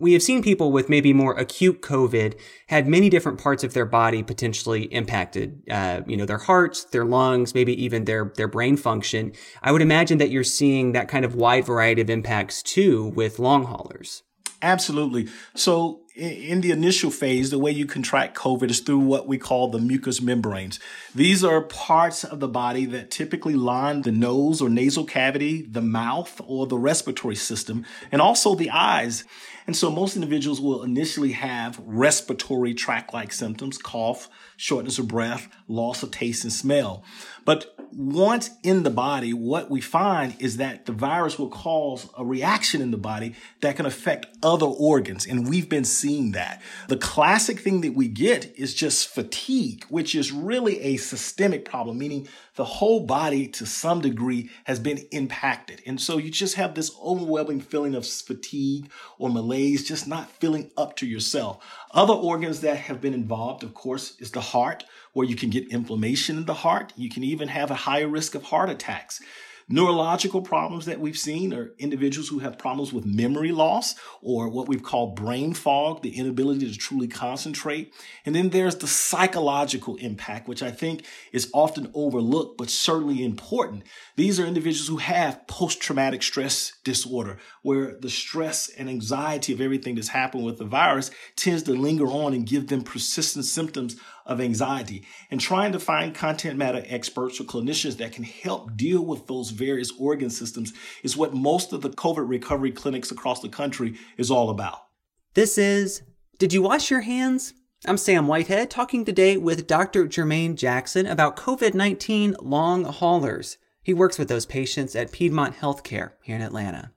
We 0.02 0.14
have 0.14 0.22
seen 0.22 0.42
people 0.42 0.72
with 0.72 0.88
maybe 0.88 1.12
more 1.12 1.32
acute 1.34 1.80
COVID 1.80 2.36
had 2.66 2.88
many 2.88 3.08
different 3.08 3.38
parts 3.38 3.62
of 3.62 3.72
their 3.72 3.86
body 3.86 4.24
potentially 4.24 4.82
impacted. 4.92 5.62
Uh, 5.70 6.00
you 6.08 6.16
know, 6.16 6.26
their 6.26 6.38
hearts, 6.38 6.84
their 6.86 7.04
lungs, 7.04 7.54
maybe 7.54 7.72
even 7.82 8.04
their 8.04 8.32
their 8.36 8.48
brain 8.48 8.76
function. 8.76 9.32
I 9.62 9.70
would 9.70 9.80
imagine 9.80 10.18
that 10.18 10.30
you're 10.30 10.42
seeing 10.42 10.90
that 10.92 11.08
kind 11.08 11.24
of 11.24 11.36
wide 11.36 11.64
variety 11.64 12.02
of 12.02 12.10
impacts 12.10 12.64
too 12.64 13.12
with 13.14 13.38
long 13.38 13.64
haulers. 13.64 14.24
Absolutely. 14.60 15.28
So 15.54 16.01
in 16.14 16.60
the 16.60 16.72
initial 16.72 17.10
phase, 17.10 17.50
the 17.50 17.58
way 17.58 17.70
you 17.70 17.86
contract 17.86 18.36
COVID 18.36 18.70
is 18.70 18.80
through 18.80 18.98
what 18.98 19.26
we 19.26 19.38
call 19.38 19.68
the 19.68 19.78
mucous 19.78 20.20
membranes. 20.20 20.78
These 21.14 21.42
are 21.42 21.62
parts 21.62 22.22
of 22.22 22.38
the 22.38 22.48
body 22.48 22.84
that 22.86 23.10
typically 23.10 23.54
line 23.54 24.02
the 24.02 24.12
nose 24.12 24.60
or 24.60 24.68
nasal 24.68 25.04
cavity, 25.04 25.62
the 25.62 25.80
mouth, 25.80 26.38
or 26.46 26.66
the 26.66 26.78
respiratory 26.78 27.36
system, 27.36 27.86
and 28.10 28.20
also 28.20 28.54
the 28.54 28.70
eyes. 28.70 29.24
And 29.66 29.74
so 29.74 29.90
most 29.90 30.14
individuals 30.14 30.60
will 30.60 30.82
initially 30.82 31.32
have 31.32 31.80
respiratory 31.84 32.74
tract 32.74 33.14
like 33.14 33.32
symptoms, 33.32 33.78
cough, 33.78 34.28
shortness 34.56 34.98
of 34.98 35.08
breath, 35.08 35.48
loss 35.66 36.02
of 36.02 36.10
taste 36.10 36.44
and 36.44 36.52
smell. 36.52 37.04
But 37.46 37.74
once 37.94 38.50
in 38.62 38.82
the 38.82 38.90
body, 38.90 39.32
what 39.32 39.70
we 39.70 39.80
find 39.80 40.34
is 40.38 40.56
that 40.56 40.86
the 40.86 40.92
virus 40.92 41.38
will 41.38 41.48
cause 41.48 42.08
a 42.16 42.24
reaction 42.24 42.80
in 42.80 42.90
the 42.90 42.96
body 42.96 43.34
that 43.60 43.76
can 43.76 43.86
affect 43.86 44.26
other 44.42 44.66
organs. 44.66 45.26
And 45.26 45.48
we've 45.48 45.68
been 45.68 45.84
seeing 45.84 46.32
that. 46.32 46.62
The 46.88 46.96
classic 46.96 47.60
thing 47.60 47.80
that 47.82 47.94
we 47.94 48.08
get 48.08 48.52
is 48.56 48.74
just 48.74 49.08
fatigue, 49.08 49.84
which 49.88 50.14
is 50.14 50.32
really 50.32 50.80
a 50.80 50.96
systemic 50.96 51.64
problem, 51.64 51.98
meaning 51.98 52.28
the 52.54 52.64
whole 52.64 53.06
body 53.06 53.48
to 53.48 53.64
some 53.64 54.00
degree 54.00 54.50
has 54.64 54.78
been 54.78 54.98
impacted. 55.10 55.80
And 55.86 56.00
so 56.00 56.18
you 56.18 56.30
just 56.30 56.56
have 56.56 56.74
this 56.74 56.94
overwhelming 57.02 57.60
feeling 57.60 57.94
of 57.94 58.06
fatigue 58.06 58.90
or 59.18 59.30
malaise, 59.30 59.86
just 59.86 60.06
not 60.06 60.30
feeling 60.30 60.70
up 60.76 60.96
to 60.96 61.06
yourself. 61.06 61.64
Other 61.92 62.12
organs 62.12 62.60
that 62.60 62.76
have 62.76 63.00
been 63.00 63.14
involved, 63.14 63.62
of 63.62 63.72
course, 63.74 64.16
is 64.18 64.30
the 64.32 64.40
heart, 64.40 64.84
where 65.12 65.26
you 65.26 65.36
can 65.36 65.50
get 65.50 65.72
inflammation 65.72 66.36
in 66.36 66.44
the 66.44 66.54
heart. 66.54 66.92
You 66.96 67.08
can 67.08 67.24
even 67.24 67.48
have 67.48 67.70
a 67.70 67.74
higher 67.74 68.08
risk 68.08 68.34
of 68.34 68.44
heart 68.44 68.70
attacks. 68.70 69.20
Neurological 69.68 70.42
problems 70.42 70.86
that 70.86 71.00
we've 71.00 71.18
seen 71.18 71.54
are 71.54 71.72
individuals 71.78 72.28
who 72.28 72.40
have 72.40 72.58
problems 72.58 72.92
with 72.92 73.06
memory 73.06 73.52
loss 73.52 73.94
or 74.20 74.48
what 74.48 74.68
we've 74.68 74.82
called 74.82 75.16
brain 75.16 75.54
fog, 75.54 76.02
the 76.02 76.16
inability 76.16 76.70
to 76.70 76.78
truly 76.78 77.08
concentrate. 77.08 77.94
And 78.26 78.34
then 78.34 78.50
there's 78.50 78.76
the 78.76 78.86
psychological 78.86 79.96
impact, 79.96 80.48
which 80.48 80.62
I 80.62 80.70
think 80.70 81.06
is 81.32 81.50
often 81.54 81.90
overlooked, 81.94 82.58
but 82.58 82.70
certainly 82.70 83.24
important. 83.24 83.84
These 84.16 84.38
are 84.40 84.46
individuals 84.46 84.88
who 84.88 84.96
have 84.98 85.46
post 85.46 85.80
traumatic 85.80 86.22
stress 86.22 86.72
disorder, 86.84 87.38
where 87.62 87.96
the 87.98 88.10
stress 88.10 88.68
and 88.68 88.88
anxiety 88.88 89.52
of 89.52 89.60
everything 89.60 89.94
that's 89.94 90.08
happened 90.08 90.44
with 90.44 90.58
the 90.58 90.64
virus 90.64 91.10
tends 91.36 91.62
to 91.64 91.72
linger 91.72 92.06
on 92.06 92.34
and 92.34 92.46
give 92.46 92.68
them 92.68 92.82
persistent 92.82 93.44
symptoms 93.44 93.96
of 94.26 94.40
anxiety 94.40 95.04
and 95.30 95.40
trying 95.40 95.72
to 95.72 95.78
find 95.78 96.14
content 96.14 96.56
matter 96.56 96.82
experts 96.86 97.40
or 97.40 97.44
clinicians 97.44 97.96
that 97.98 98.12
can 98.12 98.24
help 98.24 98.76
deal 98.76 99.04
with 99.04 99.26
those 99.26 99.50
various 99.50 99.92
organ 99.98 100.30
systems 100.30 100.72
is 101.02 101.16
what 101.16 101.34
most 101.34 101.72
of 101.72 101.82
the 101.82 101.90
COVID 101.90 102.28
recovery 102.28 102.70
clinics 102.70 103.10
across 103.10 103.40
the 103.40 103.48
country 103.48 103.96
is 104.16 104.30
all 104.30 104.50
about. 104.50 104.86
This 105.34 105.58
is 105.58 106.02
Did 106.38 106.52
You 106.52 106.62
Wash 106.62 106.90
Your 106.90 107.00
Hands? 107.00 107.54
I'm 107.84 107.96
Sam 107.96 108.28
Whitehead 108.28 108.70
talking 108.70 109.04
today 109.04 109.36
with 109.36 109.66
Dr. 109.66 110.06
Jermaine 110.06 110.54
Jackson 110.54 111.06
about 111.06 111.36
COVID 111.36 111.74
19 111.74 112.36
long 112.40 112.84
haulers. 112.84 113.58
He 113.82 113.92
works 113.92 114.18
with 114.18 114.28
those 114.28 114.46
patients 114.46 114.94
at 114.94 115.10
Piedmont 115.10 115.56
Healthcare 115.56 116.12
here 116.22 116.36
in 116.36 116.42
Atlanta. 116.42 116.92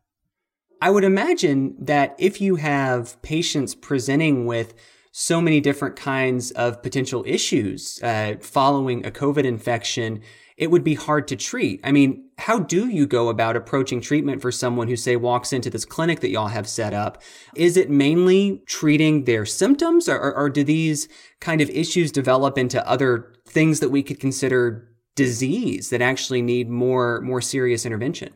I 0.80 0.92
would 0.92 1.04
imagine 1.04 1.76
that 1.80 2.16
if 2.20 2.40
you 2.40 2.58
have 2.58 3.20
patients 3.24 3.74
presenting 3.74 4.46
with 4.46 4.76
so 5.18 5.40
many 5.40 5.62
different 5.62 5.96
kinds 5.96 6.52
of 6.52 6.84
potential 6.84 7.24
issues 7.26 8.04
uh, 8.04 8.36
following 8.42 9.06
a 9.06 9.12
COVID 9.12 9.46
infection, 9.46 10.20
it 10.58 10.70
would 10.70 10.84
be 10.84 10.96
hard 10.96 11.26
to 11.30 11.38
treat. 11.38 11.80
I 11.86 11.94
mean, 11.94 12.28
how 12.38 12.60
do 12.60 12.90
you 12.90 13.08
go 13.08 13.30
about 13.30 13.56
approaching 13.56 14.02
treatment 14.02 14.42
for 14.42 14.52
someone 14.52 14.90
who, 14.90 14.98
say, 14.98 15.16
walks 15.16 15.54
into 15.54 15.70
this 15.70 15.86
clinic 15.86 16.20
that 16.20 16.32
y'all 16.32 16.50
have 16.50 16.68
set 16.68 16.94
up? 16.94 17.22
Is 17.56 17.78
it 17.78 17.90
mainly 17.90 18.62
treating 18.68 19.24
their 19.24 19.46
symptoms, 19.46 20.10
or, 20.10 20.36
or, 20.36 20.50
do 20.50 20.66
these 20.66 21.08
kind 21.40 21.62
of 21.62 21.70
issues 21.70 22.12
develop 22.12 22.58
into 22.58 22.86
other 22.86 23.34
things 23.48 23.80
that 23.80 23.92
we 23.92 24.04
could 24.04 24.20
consider 24.20 24.86
disease 25.16 25.92
that 25.92 26.02
actually 26.02 26.42
need 26.42 26.70
more 26.70 27.22
more 27.22 27.40
serious 27.40 27.86
intervention? 27.86 28.34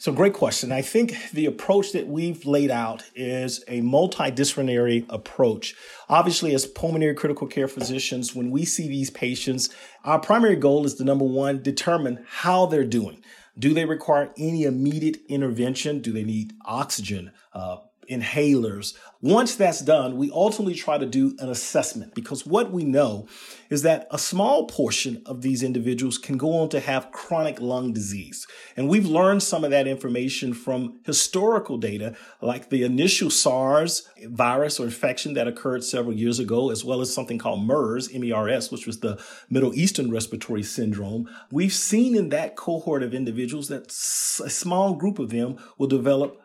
So, 0.00 0.12
great 0.12 0.32
question. 0.32 0.70
I 0.70 0.80
think 0.80 1.32
the 1.32 1.46
approach 1.46 1.90
that 1.90 2.06
we've 2.06 2.46
laid 2.46 2.70
out 2.70 3.02
is 3.16 3.64
a 3.66 3.80
multidisciplinary 3.80 5.04
approach. 5.08 5.74
Obviously, 6.08 6.54
as 6.54 6.66
pulmonary 6.66 7.14
critical 7.14 7.48
care 7.48 7.66
physicians, 7.66 8.32
when 8.32 8.52
we 8.52 8.64
see 8.64 8.86
these 8.86 9.10
patients, 9.10 9.70
our 10.04 10.20
primary 10.20 10.54
goal 10.54 10.86
is 10.86 10.94
to 10.94 11.04
number 11.04 11.24
one, 11.24 11.64
determine 11.64 12.24
how 12.28 12.66
they're 12.66 12.84
doing. 12.84 13.24
Do 13.58 13.74
they 13.74 13.86
require 13.86 14.32
any 14.38 14.62
immediate 14.62 15.16
intervention? 15.28 15.98
Do 15.98 16.12
they 16.12 16.22
need 16.22 16.52
oxygen, 16.64 17.32
uh, 17.52 17.78
inhalers. 18.10 18.94
Once 19.20 19.56
that's 19.56 19.80
done, 19.80 20.16
we 20.16 20.30
ultimately 20.30 20.74
try 20.74 20.96
to 20.96 21.06
do 21.06 21.34
an 21.40 21.48
assessment 21.48 22.14
because 22.14 22.46
what 22.46 22.70
we 22.70 22.84
know 22.84 23.26
is 23.68 23.82
that 23.82 24.06
a 24.12 24.18
small 24.18 24.66
portion 24.66 25.20
of 25.26 25.42
these 25.42 25.62
individuals 25.62 26.18
can 26.18 26.36
go 26.36 26.56
on 26.56 26.68
to 26.68 26.78
have 26.78 27.10
chronic 27.10 27.60
lung 27.60 27.92
disease. 27.92 28.46
And 28.76 28.88
we've 28.88 29.06
learned 29.06 29.42
some 29.42 29.64
of 29.64 29.70
that 29.72 29.88
information 29.88 30.54
from 30.54 31.00
historical 31.04 31.78
data, 31.78 32.14
like 32.40 32.70
the 32.70 32.84
initial 32.84 33.28
SARS 33.28 34.08
virus 34.26 34.78
or 34.78 34.84
infection 34.84 35.34
that 35.34 35.48
occurred 35.48 35.82
several 35.82 36.14
years 36.14 36.38
ago, 36.38 36.70
as 36.70 36.84
well 36.84 37.00
as 37.00 37.12
something 37.12 37.38
called 37.38 37.66
MERS, 37.66 38.08
M-E-R-S, 38.14 38.70
which 38.70 38.86
was 38.86 39.00
the 39.00 39.20
Middle 39.50 39.74
Eastern 39.74 40.12
Respiratory 40.12 40.62
Syndrome. 40.62 41.28
We've 41.50 41.72
seen 41.72 42.14
in 42.14 42.28
that 42.28 42.54
cohort 42.54 43.02
of 43.02 43.14
individuals 43.14 43.68
that 43.68 43.88
a 43.88 44.50
small 44.50 44.94
group 44.94 45.18
of 45.18 45.30
them 45.30 45.58
will 45.76 45.88
develop 45.88 46.40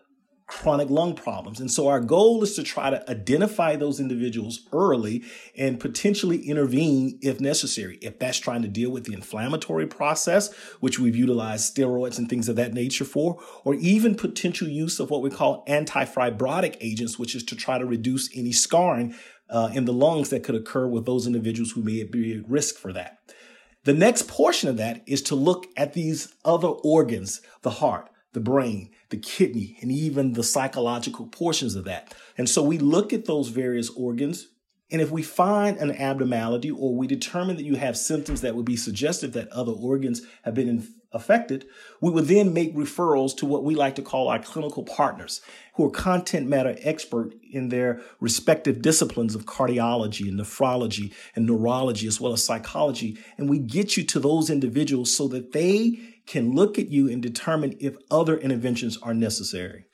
chronic 0.54 0.90
lung 0.90 1.16
problems. 1.16 1.60
And 1.60 1.70
so 1.72 1.88
our 1.88 2.00
goal 2.00 2.44
is 2.44 2.56
to 2.56 2.64
try 2.64 2.90
to 2.90 3.10
identify 3.10 3.76
those 3.76 4.00
individuals 4.00 4.62
early 4.72 5.24
and 5.58 5.80
potentially 5.80 6.48
intervene 6.48 7.18
if 7.22 7.42
necessary. 7.42 7.98
If 8.02 8.20
that's 8.20 8.38
trying 8.38 8.62
to 8.62 8.68
deal 8.68 8.92
with 8.92 9.06
the 9.06 9.14
inflammatory 9.14 9.88
process, 9.88 10.54
which 10.80 11.00
we've 11.00 11.16
utilized 11.16 11.76
steroids 11.76 12.18
and 12.18 12.30
things 12.30 12.48
of 12.48 12.56
that 12.58 12.74
nature 12.74 13.04
for, 13.04 13.40
or 13.64 13.74
even 13.76 14.16
potential 14.16 14.68
use 14.68 15.00
of 15.00 15.10
what 15.10 15.22
we 15.22 15.30
call 15.30 15.66
antifibrotic 15.66 16.78
agents, 16.80 17.18
which 17.18 17.36
is 17.36 17.44
to 17.44 17.56
try 17.56 17.78
to 17.78 17.86
reduce 17.86 18.30
any 18.38 18.52
scarring 18.52 19.16
uh, 19.50 19.70
in 19.74 19.86
the 19.86 19.94
lungs 19.94 20.30
that 20.30 20.44
could 20.44 20.56
occur 20.56 20.88
with 20.88 21.06
those 21.06 21.28
individuals 21.28 21.72
who 21.72 21.82
may 21.82 22.04
be 22.04 22.38
at 22.38 22.50
risk 22.50 22.78
for 22.78 22.94
that. 22.94 23.18
The 23.86 23.94
next 23.94 24.28
portion 24.28 24.70
of 24.70 24.78
that 24.78 25.02
is 25.08 25.22
to 25.24 25.36
look 25.36 25.68
at 25.76 25.94
these 25.94 26.34
other 26.46 26.70
organs, 26.70 27.42
the 27.64 27.70
heart, 27.70 28.10
the 28.32 28.40
brain, 28.40 28.92
the 29.14 29.20
kidney, 29.20 29.78
and 29.80 29.92
even 29.92 30.34
the 30.34 30.42
psychological 30.42 31.28
portions 31.28 31.76
of 31.76 31.84
that. 31.84 32.16
And 32.36 32.50
so 32.50 32.64
we 32.64 32.80
look 32.80 33.14
at 33.14 33.26
those 33.26 33.50
various 33.50 33.92
organs. 33.92 34.48
And 34.94 35.02
if 35.02 35.10
we 35.10 35.24
find 35.24 35.78
an 35.78 35.92
abnormality 35.92 36.70
or 36.70 36.96
we 36.96 37.08
determine 37.08 37.56
that 37.58 37.66
you 37.66 37.76
have 37.78 37.98
symptoms 37.98 38.42
that 38.42 38.56
would 38.56 38.64
be 38.64 38.78
suggestive 38.78 39.34
that 39.34 39.50
other 39.50 39.72
organs 39.72 40.22
have 40.44 40.54
been 40.54 40.88
affected, 41.12 41.66
we 42.00 42.12
would 42.12 42.26
then 42.26 42.54
make 42.54 42.76
referrals 42.76 43.36
to 43.38 43.48
what 43.48 43.64
we 43.64 43.74
like 43.74 43.96
to 43.96 44.04
call 44.04 44.28
our 44.28 44.38
clinical 44.38 44.84
partners, 44.84 45.42
who 45.74 45.88
are 45.88 45.92
content 45.92 46.48
matter 46.48 46.76
expert 46.82 47.34
in 47.52 47.70
their 47.70 48.02
respective 48.20 48.84
disciplines 48.84 49.34
of 49.34 49.48
cardiology 49.48 50.28
and 50.28 50.40
nephrology 50.40 51.12
and 51.36 51.48
neurology, 51.48 52.06
as 52.06 52.22
well 52.22 52.34
as 52.34 52.44
psychology. 52.44 53.18
And 53.40 53.50
we 53.50 53.58
get 53.58 53.98
you 53.98 54.04
to 54.04 54.20
those 54.20 54.52
individuals 54.52 55.16
so 55.16 55.28
that 55.30 55.54
they 55.54 56.00
can 56.28 56.54
look 56.54 56.78
at 56.78 56.90
you 56.90 57.10
and 57.10 57.20
determine 57.20 57.76
if 57.80 57.98
other 58.12 58.38
interventions 58.38 58.98
are 58.98 59.16
necessary. 59.16 59.88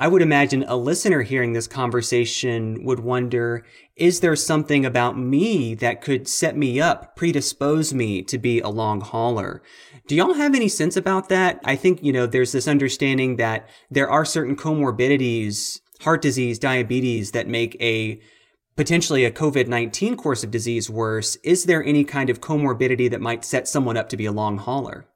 I 0.00 0.08
would 0.08 0.22
imagine 0.22 0.64
a 0.66 0.78
listener 0.78 1.20
hearing 1.20 1.52
this 1.52 1.66
conversation 1.66 2.84
would 2.84 3.00
wonder 3.00 3.66
is 3.96 4.20
there 4.20 4.34
something 4.34 4.86
about 4.86 5.18
me 5.18 5.74
that 5.74 6.00
could 6.00 6.26
set 6.26 6.56
me 6.56 6.80
up, 6.80 7.14
predispose 7.16 7.92
me 7.92 8.22
to 8.22 8.38
be 8.38 8.60
a 8.60 8.70
long 8.70 9.02
hauler? 9.02 9.62
Do 10.06 10.16
y'all 10.16 10.32
have 10.32 10.54
any 10.54 10.68
sense 10.68 10.96
about 10.96 11.28
that? 11.28 11.60
I 11.64 11.76
think, 11.76 12.02
you 12.02 12.14
know, 12.14 12.26
there's 12.26 12.52
this 12.52 12.66
understanding 12.66 13.36
that 13.36 13.68
there 13.90 14.08
are 14.08 14.24
certain 14.24 14.56
comorbidities, 14.56 15.80
heart 16.00 16.22
disease, 16.22 16.58
diabetes, 16.58 17.32
that 17.32 17.46
make 17.46 17.76
a 17.78 18.22
potentially 18.76 19.26
a 19.26 19.30
COVID 19.30 19.66
19 19.66 20.16
course 20.16 20.42
of 20.42 20.50
disease 20.50 20.88
worse. 20.88 21.36
Is 21.44 21.64
there 21.64 21.84
any 21.84 22.04
kind 22.04 22.30
of 22.30 22.40
comorbidity 22.40 23.10
that 23.10 23.20
might 23.20 23.44
set 23.44 23.68
someone 23.68 23.98
up 23.98 24.08
to 24.08 24.16
be 24.16 24.24
a 24.24 24.32
long 24.32 24.56
hauler? 24.56 25.09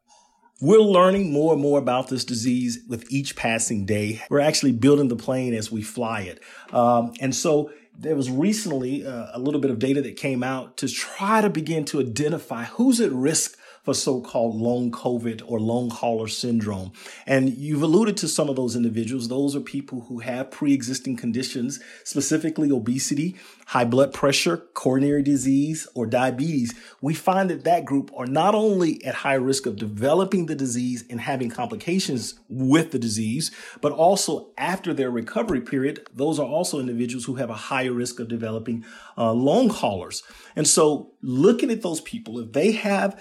We're 0.60 0.78
learning 0.78 1.32
more 1.32 1.52
and 1.52 1.60
more 1.60 1.78
about 1.78 2.08
this 2.08 2.24
disease 2.24 2.78
with 2.88 3.10
each 3.10 3.34
passing 3.34 3.86
day. 3.86 4.22
We're 4.30 4.40
actually 4.40 4.72
building 4.72 5.08
the 5.08 5.16
plane 5.16 5.52
as 5.52 5.72
we 5.72 5.82
fly 5.82 6.22
it. 6.22 6.40
Um, 6.72 7.12
and 7.20 7.34
so 7.34 7.72
there 7.98 8.14
was 8.14 8.30
recently 8.30 9.06
uh, 9.06 9.28
a 9.32 9.38
little 9.38 9.60
bit 9.60 9.70
of 9.70 9.78
data 9.78 10.00
that 10.02 10.16
came 10.16 10.42
out 10.42 10.76
to 10.78 10.88
try 10.88 11.40
to 11.40 11.50
begin 11.50 11.84
to 11.86 12.00
identify 12.00 12.64
who's 12.64 13.00
at 13.00 13.12
risk 13.12 13.58
for 13.84 13.94
so-called 13.94 14.56
long 14.56 14.90
COVID 14.90 15.42
or 15.46 15.60
long 15.60 15.90
hauler 15.90 16.26
syndrome. 16.26 16.90
And 17.26 17.50
you've 17.50 17.82
alluded 17.82 18.16
to 18.18 18.28
some 18.28 18.48
of 18.48 18.56
those 18.56 18.74
individuals. 18.74 19.28
Those 19.28 19.54
are 19.54 19.60
people 19.60 20.06
who 20.08 20.20
have 20.20 20.50
pre-existing 20.50 21.16
conditions, 21.16 21.80
specifically 22.02 22.70
obesity, 22.70 23.36
high 23.66 23.84
blood 23.84 24.12
pressure, 24.12 24.56
coronary 24.74 25.22
disease, 25.22 25.86
or 25.94 26.06
diabetes. 26.06 26.74
We 27.00 27.14
find 27.14 27.50
that 27.50 27.64
that 27.64 27.84
group 27.84 28.10
are 28.16 28.26
not 28.26 28.54
only 28.54 29.04
at 29.04 29.16
high 29.16 29.34
risk 29.34 29.66
of 29.66 29.76
developing 29.76 30.46
the 30.46 30.54
disease 30.54 31.04
and 31.08 31.20
having 31.20 31.50
complications 31.50 32.34
with 32.48 32.90
the 32.90 32.98
disease, 32.98 33.50
but 33.80 33.92
also 33.92 34.48
after 34.56 34.94
their 34.94 35.10
recovery 35.10 35.60
period, 35.60 36.06
those 36.14 36.38
are 36.38 36.46
also 36.46 36.80
individuals 36.80 37.24
who 37.24 37.36
have 37.36 37.50
a 37.50 37.54
higher 37.54 37.92
risk 37.92 38.18
of 38.18 38.28
developing 38.28 38.84
uh, 39.16 39.32
long 39.32 39.68
haulers. 39.68 40.22
And 40.56 40.66
so 40.66 41.12
looking 41.22 41.70
at 41.70 41.82
those 41.82 42.00
people, 42.00 42.38
if 42.38 42.52
they 42.52 42.72
have 42.72 43.20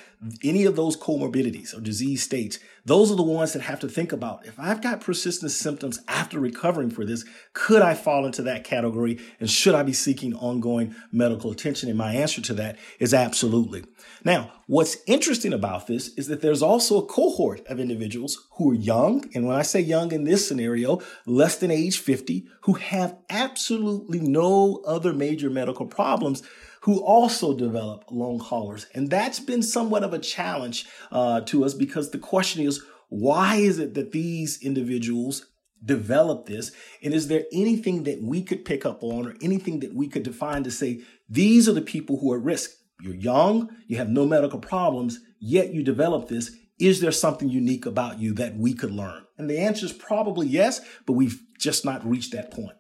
any 0.53 0.65
of 0.65 0.75
those 0.75 0.95
comorbidities 0.95 1.75
or 1.75 1.81
disease 1.81 2.21
states, 2.21 2.59
those 2.85 3.11
are 3.11 3.15
the 3.15 3.23
ones 3.23 3.53
that 3.53 3.63
have 3.63 3.79
to 3.79 3.89
think 3.89 4.11
about 4.11 4.45
if 4.45 4.59
I've 4.59 4.83
got 4.83 5.01
persistent 5.01 5.51
symptoms 5.51 5.99
after 6.07 6.39
recovering 6.39 6.91
for 6.91 7.05
this, 7.05 7.25
could 7.53 7.81
I 7.81 7.95
fall 7.95 8.23
into 8.23 8.43
that 8.43 8.63
category 8.63 9.19
and 9.39 9.49
should 9.49 9.73
I 9.73 9.81
be 9.81 9.93
seeking 9.93 10.35
ongoing 10.35 10.93
medical 11.11 11.49
attention? 11.49 11.89
And 11.89 11.97
my 11.97 12.13
answer 12.13 12.39
to 12.41 12.53
that 12.53 12.77
is 12.99 13.15
absolutely. 13.15 13.83
Now, 14.23 14.51
what's 14.67 14.97
interesting 15.07 15.53
about 15.53 15.87
this 15.87 16.09
is 16.09 16.27
that 16.27 16.41
there's 16.41 16.61
also 16.61 16.99
a 16.99 17.05
cohort 17.05 17.65
of 17.65 17.79
individuals 17.79 18.47
who 18.51 18.71
are 18.71 18.75
young. 18.75 19.27
And 19.33 19.47
when 19.47 19.55
I 19.55 19.63
say 19.63 19.79
young 19.79 20.11
in 20.11 20.23
this 20.23 20.47
scenario, 20.47 21.01
less 21.25 21.57
than 21.57 21.71
age 21.71 21.97
50, 21.97 22.45
who 22.61 22.73
have 22.73 23.17
absolutely 23.27 24.19
no 24.19 24.83
other 24.85 25.13
major 25.13 25.49
medical 25.49 25.87
problems 25.87 26.43
who 26.83 26.99
also 26.99 27.55
develop 27.55 28.03
long 28.11 28.39
haulers. 28.39 28.87
And 28.93 29.09
that's 29.09 29.39
been 29.39 29.63
somewhat 29.63 30.03
of 30.03 30.13
a 30.13 30.19
challenge 30.19 30.85
uh, 31.11 31.39
to 31.41 31.63
us 31.63 31.73
because 31.73 32.11
the 32.11 32.17
question 32.17 32.65
is, 32.65 32.83
why 33.07 33.55
is 33.55 33.79
it 33.79 33.93
that 33.93 34.11
these 34.11 34.61
individuals 34.61 35.45
develop 35.83 36.45
this? 36.45 36.71
And 37.01 37.13
is 37.13 37.29
there 37.29 37.45
anything 37.53 38.03
that 38.03 38.21
we 38.21 38.43
could 38.43 38.65
pick 38.65 38.85
up 38.85 39.01
on 39.01 39.27
or 39.27 39.35
anything 39.41 39.79
that 39.79 39.93
we 39.93 40.09
could 40.09 40.23
define 40.23 40.63
to 40.65 40.71
say, 40.71 41.01
these 41.29 41.69
are 41.69 41.73
the 41.73 41.81
people 41.81 42.19
who 42.19 42.33
are 42.33 42.37
at 42.37 42.43
risk? 42.43 42.71
You're 43.01 43.15
young, 43.15 43.69
you 43.87 43.97
have 43.97 44.09
no 44.09 44.25
medical 44.25 44.59
problems, 44.59 45.19
yet 45.39 45.73
you 45.73 45.83
develop 45.83 46.27
this. 46.27 46.51
Is 46.79 46.99
there 46.99 47.11
something 47.11 47.47
unique 47.47 47.85
about 47.85 48.19
you 48.19 48.33
that 48.33 48.57
we 48.57 48.73
could 48.73 48.91
learn? 48.91 49.23
And 49.37 49.49
the 49.49 49.59
answer 49.59 49.85
is 49.85 49.93
probably 49.93 50.47
yes, 50.47 50.81
but 51.05 51.13
we've 51.13 51.39
just 51.57 51.85
not 51.85 52.05
reached 52.05 52.33
that 52.33 52.51
point. 52.51 52.75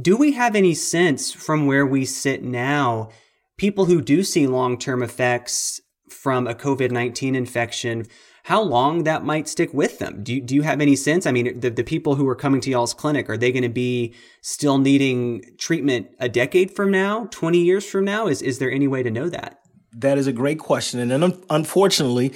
Do 0.00 0.16
we 0.16 0.32
have 0.32 0.54
any 0.54 0.74
sense 0.74 1.32
from 1.32 1.66
where 1.66 1.86
we 1.86 2.04
sit 2.04 2.44
now, 2.44 3.10
people 3.56 3.86
who 3.86 4.00
do 4.00 4.22
see 4.22 4.46
long 4.46 4.78
term 4.78 5.02
effects 5.02 5.80
from 6.08 6.46
a 6.46 6.54
COVID 6.54 6.90
19 6.90 7.34
infection, 7.34 8.06
how 8.44 8.62
long 8.62 9.04
that 9.04 9.24
might 9.24 9.48
stick 9.48 9.74
with 9.74 9.98
them? 9.98 10.22
Do 10.22 10.34
you, 10.34 10.40
do 10.40 10.54
you 10.54 10.62
have 10.62 10.80
any 10.80 10.94
sense? 10.94 11.26
I 11.26 11.32
mean, 11.32 11.58
the, 11.60 11.70
the 11.70 11.84
people 11.84 12.14
who 12.14 12.28
are 12.28 12.36
coming 12.36 12.60
to 12.62 12.70
y'all's 12.70 12.94
clinic, 12.94 13.28
are 13.28 13.36
they 13.36 13.52
going 13.52 13.62
to 13.62 13.68
be 13.68 14.14
still 14.40 14.78
needing 14.78 15.42
treatment 15.58 16.08
a 16.18 16.28
decade 16.28 16.70
from 16.70 16.90
now, 16.90 17.26
20 17.30 17.58
years 17.58 17.84
from 17.84 18.04
now? 18.04 18.28
Is, 18.28 18.40
is 18.40 18.58
there 18.58 18.70
any 18.70 18.88
way 18.88 19.02
to 19.02 19.10
know 19.10 19.28
that? 19.28 19.60
That 19.92 20.16
is 20.16 20.26
a 20.26 20.32
great 20.32 20.58
question. 20.58 21.00
And 21.00 21.24
un- 21.24 21.42
unfortunately, 21.50 22.32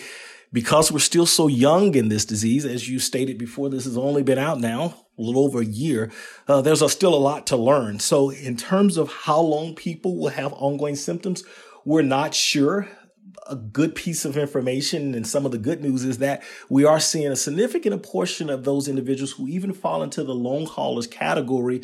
because 0.53 0.91
we're 0.91 0.99
still 0.99 1.27
so 1.27 1.47
young 1.47 1.95
in 1.95 2.09
this 2.09 2.25
disease, 2.25 2.67
as 2.67 2.89
you 2.89 2.99
stated 2.99 3.39
before, 3.39 3.71
this 3.71 3.85
has 3.85 3.97
only 3.97 4.23
been 4.23 4.39
out 4.39 4.61
now 4.61 5.02
a 5.19 5.23
little 5.23 5.45
over 5.45 5.61
a 5.61 5.65
year, 5.65 6.11
uh, 6.49 6.61
there's 6.63 6.83
a, 6.83 6.89
still 6.89 7.15
a 7.15 7.17
lot 7.17 7.47
to 7.49 7.57
learn. 7.57 7.99
So 8.01 8.31
in 8.31 8.57
terms 8.57 8.97
of 8.97 9.13
how 9.13 9.41
long 9.41 9.75
people 9.75 10.17
will 10.17 10.31
have 10.31 10.53
ongoing 10.55 10.97
symptoms, 10.97 11.45
we're 11.85 12.03
not 12.03 12.35
sure. 12.35 12.89
A 13.49 13.57
good 13.57 13.95
piece 13.95 14.25
of 14.25 14.37
information 14.37 15.15
and 15.15 15.27
some 15.27 15.45
of 15.45 15.53
the 15.53 15.59
good 15.59 15.83
news 15.83 16.05
is 16.05 16.19
that 16.19 16.43
we 16.69 16.85
are 16.85 17.01
seeing 17.01 17.31
a 17.31 17.37
significant 17.37 18.03
portion 18.03 18.49
of 18.49 18.65
those 18.65 18.89
individuals 18.89 19.33
who 19.33 19.49
even 19.49 19.73
fall 19.73 20.03
into 20.03 20.23
the 20.23 20.35
long 20.35 20.65
haulers 20.65 21.07
category 21.07 21.83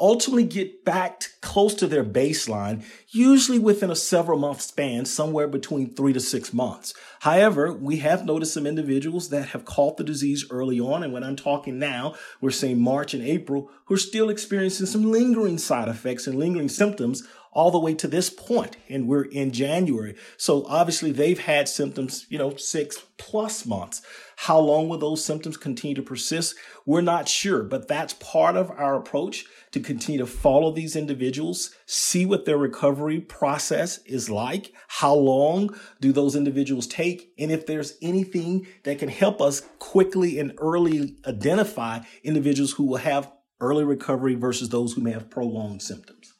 ultimately 0.00 0.44
get 0.44 0.84
back 0.84 1.24
close 1.40 1.74
to 1.74 1.86
their 1.86 2.04
baseline, 2.04 2.84
usually 3.08 3.58
within 3.58 3.90
a 3.90 3.96
several 3.96 4.38
month 4.38 4.60
span, 4.60 5.04
somewhere 5.04 5.48
between 5.48 5.94
three 5.94 6.12
to 6.12 6.20
six 6.20 6.52
months. 6.52 6.94
However, 7.20 7.72
we 7.72 7.96
have 7.98 8.24
noticed 8.24 8.54
some 8.54 8.66
individuals 8.66 9.30
that 9.30 9.48
have 9.48 9.64
caught 9.64 9.96
the 9.96 10.04
disease 10.04 10.46
early 10.50 10.78
on. 10.78 11.02
And 11.02 11.12
when 11.12 11.24
I'm 11.24 11.36
talking 11.36 11.78
now, 11.78 12.14
we're 12.40 12.50
saying 12.50 12.80
March 12.80 13.14
and 13.14 13.22
April, 13.22 13.70
who 13.86 13.94
are 13.94 13.98
still 13.98 14.30
experiencing 14.30 14.86
some 14.86 15.10
lingering 15.10 15.58
side 15.58 15.88
effects 15.88 16.26
and 16.26 16.38
lingering 16.38 16.68
symptoms 16.68 17.26
all 17.58 17.72
the 17.72 17.78
way 17.80 17.92
to 17.92 18.06
this 18.06 18.30
point, 18.30 18.76
and 18.88 19.08
we're 19.08 19.24
in 19.24 19.50
January. 19.50 20.14
So 20.36 20.64
obviously 20.68 21.10
they've 21.10 21.40
had 21.40 21.68
symptoms, 21.68 22.24
you 22.28 22.38
know, 22.38 22.54
six 22.54 23.04
plus 23.16 23.66
months. 23.66 24.00
How 24.36 24.60
long 24.60 24.88
will 24.88 24.98
those 24.98 25.24
symptoms 25.24 25.56
continue 25.56 25.96
to 25.96 26.02
persist? 26.02 26.54
We're 26.86 27.00
not 27.00 27.28
sure, 27.28 27.64
but 27.64 27.88
that's 27.88 28.12
part 28.12 28.54
of 28.54 28.70
our 28.70 28.94
approach 28.94 29.44
to 29.72 29.80
continue 29.80 30.20
to 30.20 30.26
follow 30.26 30.70
these 30.70 30.94
individuals, 30.94 31.74
see 31.84 32.24
what 32.24 32.44
their 32.44 32.56
recovery 32.56 33.18
process 33.18 33.98
is 34.06 34.30
like, 34.30 34.72
how 34.86 35.14
long 35.14 35.74
do 36.00 36.12
those 36.12 36.36
individuals 36.36 36.86
take, 36.86 37.32
and 37.40 37.50
if 37.50 37.66
there's 37.66 37.98
anything 38.00 38.68
that 38.84 39.00
can 39.00 39.08
help 39.08 39.42
us 39.42 39.62
quickly 39.80 40.38
and 40.38 40.52
early 40.58 41.16
identify 41.26 41.98
individuals 42.22 42.70
who 42.74 42.84
will 42.84 42.98
have 42.98 43.32
early 43.60 43.82
recovery 43.82 44.36
versus 44.36 44.68
those 44.68 44.92
who 44.92 45.00
may 45.00 45.10
have 45.10 45.28
prolonged 45.28 45.82
symptoms. 45.82 46.34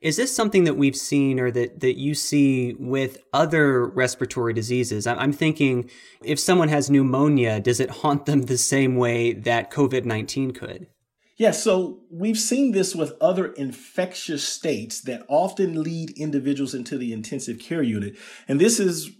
Is 0.00 0.16
this 0.16 0.34
something 0.34 0.64
that 0.64 0.78
we've 0.78 0.96
seen 0.96 1.38
or 1.38 1.50
that, 1.50 1.80
that 1.80 1.98
you 1.98 2.14
see 2.14 2.74
with 2.78 3.18
other 3.34 3.84
respiratory 3.84 4.54
diseases? 4.54 5.06
I'm 5.06 5.32
thinking 5.32 5.90
if 6.24 6.40
someone 6.40 6.68
has 6.68 6.88
pneumonia, 6.88 7.60
does 7.60 7.80
it 7.80 7.90
haunt 7.90 8.24
them 8.24 8.42
the 8.42 8.56
same 8.56 8.96
way 8.96 9.34
that 9.34 9.70
COVID 9.70 10.06
19 10.06 10.52
could? 10.52 10.86
Yeah, 11.36 11.52
so 11.52 12.00
we've 12.10 12.38
seen 12.38 12.72
this 12.72 12.94
with 12.94 13.12
other 13.20 13.52
infectious 13.52 14.46
states 14.46 15.00
that 15.02 15.24
often 15.28 15.82
lead 15.82 16.10
individuals 16.18 16.74
into 16.74 16.98
the 16.98 17.12
intensive 17.12 17.58
care 17.58 17.82
unit. 17.82 18.16
And 18.46 18.60
this 18.60 18.78
is 18.78 19.10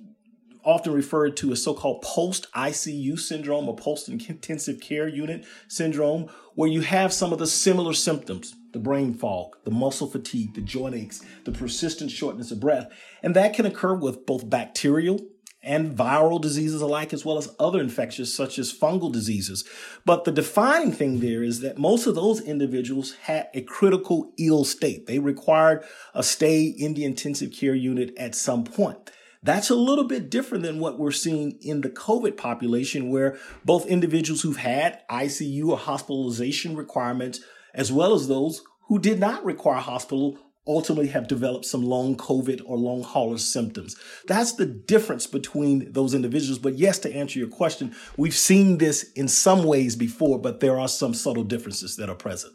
often 0.63 0.93
referred 0.93 1.37
to 1.39 1.53
as 1.53 1.63
so-called 1.63 2.03
post-ICU 2.03 3.19
syndrome 3.19 3.69
or 3.69 3.77
post-intensive 3.77 4.81
care 4.81 5.09
unit 5.09 5.47
syndrome, 5.69 6.29
where 6.55 6.69
you 6.69 6.83
have 6.83 7.13
some 7.13 7.33
of 7.33 7.39
the 7.39 7.47
similar 7.47 7.95
symptoms, 7.95 8.55
the 8.73 8.79
brain 8.79 9.15
fog, 9.15 9.57
the 9.65 9.71
muscle 9.71 10.09
fatigue, 10.09 10.55
the 10.55 10.61
joint 10.61 10.95
aches, 10.95 11.23
the 11.45 11.53
persistent 11.53 12.11
shortness 12.11 12.51
of 12.51 12.61
breath. 12.61 12.89
And 13.23 13.35
that 13.37 13.55
can 13.55 13.67
occur 13.67 13.95
with 13.95 14.27
both 14.27 14.49
bacterial 14.49 15.21
and 15.63 15.97
viral 15.97 16.41
diseases 16.41 16.81
alike, 16.81 17.13
as 17.13 17.25
well 17.25 17.37
as 17.37 17.55
other 17.59 17.81
infectious 17.81 18.35
such 18.35 18.59
as 18.59 18.73
fungal 18.73 19.13
diseases. 19.13 19.65
But 20.07 20.25
the 20.25 20.33
defining 20.33 20.93
thing 20.93 21.21
there 21.21 21.43
is 21.43 21.61
that 21.61 21.79
most 21.79 22.07
of 22.07 22.15
those 22.15 22.41
individuals 22.41 23.15
had 23.23 23.49
a 23.53 23.61
critical 23.63 24.33
ill 24.39 24.65
state. 24.65 25.07
They 25.07 25.19
required 25.19 25.85
a 26.15 26.23
stay 26.23 26.65
in 26.65 26.95
the 26.95 27.05
intensive 27.05 27.53
care 27.53 27.75
unit 27.75 28.15
at 28.17 28.35
some 28.35 28.65
point. 28.65 29.11
That's 29.43 29.71
a 29.71 29.75
little 29.75 30.05
bit 30.05 30.31
different 30.31 30.65
than 30.65 30.81
what 30.81 30.99
we're 30.99 31.13
seeing 31.13 31.59
in 31.63 31.81
the 31.81 31.89
COVID 31.89 32.37
population, 32.37 33.09
where 33.09 33.39
both 33.65 33.87
individuals 33.87 34.43
who've 34.43 34.59
had 34.59 35.01
ICU 35.09 35.69
or 35.69 35.79
hospitalization 35.79 36.77
requirements, 36.77 37.41
as 37.75 37.93
well 37.93 38.15
as 38.15 38.29
those 38.29 38.63
who 38.89 38.99
did 38.99 39.19
not 39.21 39.45
require 39.45 39.81
hospital 39.81 40.39
ultimately 40.67 41.09
have 41.09 41.27
developed 41.27 41.65
some 41.65 41.83
long 41.83 42.17
COVID 42.17 42.61
or 42.65 42.77
long 42.77 43.03
hauler 43.03 43.39
symptoms. 43.39 43.97
That's 44.27 44.53
the 44.53 44.67
difference 44.67 45.27
between 45.27 45.93
those 45.93 46.15
individuals. 46.15 46.59
But 46.59 46.79
yes, 46.79 46.99
to 47.01 47.15
answer 47.15 47.39
your 47.39 47.49
question, 47.49 47.95
we've 48.17 48.37
seen 48.37 48.79
this 48.79 49.11
in 49.13 49.27
some 49.27 49.65
ways 49.65 49.97
before, 49.97 50.39
but 50.39 50.61
there 50.61 50.79
are 50.79 50.89
some 50.89 51.15
subtle 51.15 51.45
differences 51.45 51.97
that 51.97 52.11
are 52.11 52.15
present. 52.15 52.55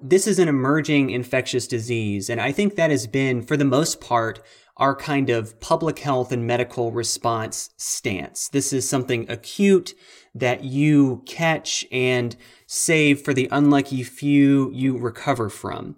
This 0.00 0.26
is 0.26 0.38
an 0.38 0.48
emerging 0.48 1.10
infectious 1.10 1.68
disease, 1.68 2.28
and 2.28 2.40
I 2.40 2.50
think 2.50 2.74
that 2.74 2.90
has 2.90 3.06
been, 3.06 3.42
for 3.42 3.56
the 3.56 3.64
most 3.64 4.00
part, 4.00 4.42
our 4.76 4.96
kind 4.96 5.30
of 5.30 5.60
public 5.60 5.98
health 6.00 6.32
and 6.32 6.46
medical 6.46 6.90
response 6.90 7.70
stance. 7.76 8.48
This 8.48 8.72
is 8.72 8.88
something 8.88 9.30
acute 9.30 9.94
that 10.34 10.64
you 10.64 11.22
catch 11.26 11.84
and 11.92 12.34
save 12.72 13.20
for 13.20 13.34
the 13.34 13.48
unlucky 13.52 14.02
few 14.02 14.70
you 14.72 14.96
recover 14.96 15.50
from. 15.50 15.94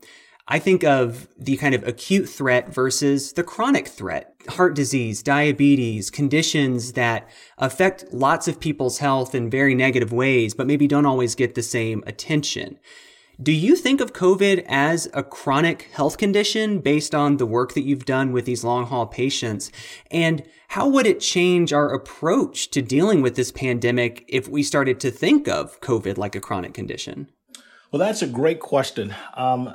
I 0.48 0.58
think 0.58 0.82
of 0.82 1.28
the 1.38 1.56
kind 1.56 1.72
of 1.72 1.86
acute 1.86 2.28
threat 2.28 2.68
versus 2.68 3.32
the 3.32 3.44
chronic 3.44 3.86
threat. 3.86 4.34
Heart 4.48 4.74
disease, 4.74 5.22
diabetes, 5.22 6.10
conditions 6.10 6.94
that 6.94 7.30
affect 7.58 8.12
lots 8.12 8.48
of 8.48 8.58
people's 8.58 8.98
health 8.98 9.36
in 9.36 9.48
very 9.48 9.74
negative 9.74 10.12
ways, 10.12 10.52
but 10.52 10.66
maybe 10.66 10.88
don't 10.88 11.06
always 11.06 11.36
get 11.36 11.54
the 11.54 11.62
same 11.62 12.02
attention. 12.08 12.80
Do 13.42 13.50
you 13.50 13.74
think 13.74 14.00
of 14.00 14.12
COVID 14.12 14.64
as 14.68 15.08
a 15.12 15.24
chronic 15.24 15.90
health 15.92 16.18
condition 16.18 16.78
based 16.78 17.16
on 17.16 17.38
the 17.38 17.46
work 17.46 17.74
that 17.74 17.82
you've 17.82 18.04
done 18.04 18.30
with 18.30 18.44
these 18.44 18.62
long 18.62 18.86
haul 18.86 19.06
patients? 19.06 19.72
And 20.08 20.44
how 20.68 20.86
would 20.88 21.04
it 21.04 21.18
change 21.18 21.72
our 21.72 21.92
approach 21.92 22.70
to 22.70 22.80
dealing 22.80 23.22
with 23.22 23.34
this 23.34 23.50
pandemic 23.50 24.24
if 24.28 24.48
we 24.48 24.62
started 24.62 25.00
to 25.00 25.10
think 25.10 25.48
of 25.48 25.80
COVID 25.80 26.16
like 26.16 26.36
a 26.36 26.40
chronic 26.40 26.74
condition? 26.74 27.28
Well, 27.90 27.98
that's 27.98 28.22
a 28.22 28.28
great 28.28 28.60
question. 28.60 29.12
Um, 29.34 29.74